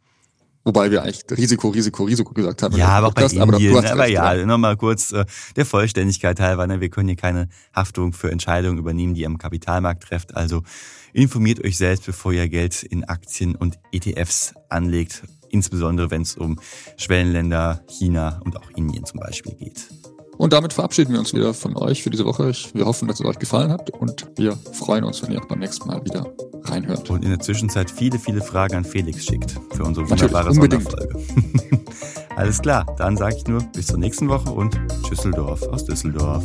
Wobei 0.66 0.90
wir 0.90 1.04
eigentlich 1.04 1.24
Risiko, 1.30 1.70
Risiko, 1.70 2.06
Risiko 2.06 2.34
gesagt 2.34 2.64
haben. 2.64 2.76
Ja, 2.76 2.88
aber 2.88 3.08
auch 3.08 3.14
bei 3.14 3.26
Indien. 3.26 3.78
Aber, 3.78 3.92
aber 3.92 4.08
ja, 4.08 4.34
ja. 4.34 4.46
nochmal 4.48 4.76
kurz 4.76 5.12
äh, 5.12 5.24
der 5.56 5.64
Vollständigkeit 5.64 6.40
halber. 6.40 6.66
Ne? 6.66 6.82
Wir 6.82 6.90
können 6.90 7.08
hier 7.08 7.16
keine 7.16 7.50
Haftung 7.74 8.14
für 8.14 8.32
Entscheidungen 8.32 8.80
übernehmen, 8.80 9.14
die 9.14 9.22
ihr 9.22 9.28
am 9.28 9.38
Kapitalmarkt 9.38 10.04
trefft. 10.04 10.36
Also 10.36 10.64
informiert 11.14 11.64
euch 11.64 11.78
selbst, 11.78 12.08
bevor 12.08 12.34
ihr 12.34 12.50
Geld 12.50 12.82
in 12.82 13.04
Aktien 13.04 13.56
und 13.56 13.78
ETFs 13.92 14.56
anlegt. 14.68 15.22
Insbesondere 15.50 16.10
wenn 16.10 16.24
es 16.24 16.36
um 16.36 16.60
Schwellenländer, 16.98 17.84
China 17.88 18.42
und 18.44 18.58
auch 18.58 18.72
Indien 18.72 19.06
zum 19.06 19.20
Beispiel 19.20 19.54
geht. 19.54 19.88
Und 20.38 20.54
damit 20.54 20.74
verabschieden 20.74 21.14
wir 21.14 21.20
uns 21.20 21.34
wieder 21.34 21.54
von 21.54 21.76
euch 21.78 22.04
für 22.04 22.10
diese 22.10 22.26
Woche. 22.26 22.52
Wir 22.74 22.86
hoffen, 22.86 23.08
dass 23.08 23.20
es 23.20 23.26
euch 23.26 23.40
gefallen 23.40 23.72
hat 23.72 23.90
und 23.92 24.28
wir 24.36 24.58
freuen 24.74 25.04
uns, 25.04 25.22
wenn 25.24 25.32
ihr 25.32 25.42
auch 25.42 25.48
beim 25.48 25.60
nächsten 25.60 25.88
Mal 25.88 26.04
wieder 26.04 26.26
reinhört. 26.64 27.10
Und 27.10 27.24
in 27.24 27.30
der 27.30 27.40
Zwischenzeit 27.40 27.90
viele, 27.90 28.20
viele 28.20 28.42
Fragen 28.42 28.76
an 28.76 28.86
Felix 28.86 29.26
schickt 29.26 29.56
für 29.74 29.84
unsere 29.84 30.10
wunderbare 30.10 30.54
Sonderfolge. 30.54 31.20
Alles 32.36 32.62
klar, 32.62 32.86
dann 32.98 33.16
sage 33.16 33.36
ich 33.38 33.48
nur 33.48 33.62
bis 33.74 33.88
zur 33.88 33.98
nächsten 33.98 34.28
Woche 34.28 34.52
und 34.52 34.78
Tschüsseldorf 35.04 35.64
aus 35.68 35.86
Düsseldorf. 35.86 36.44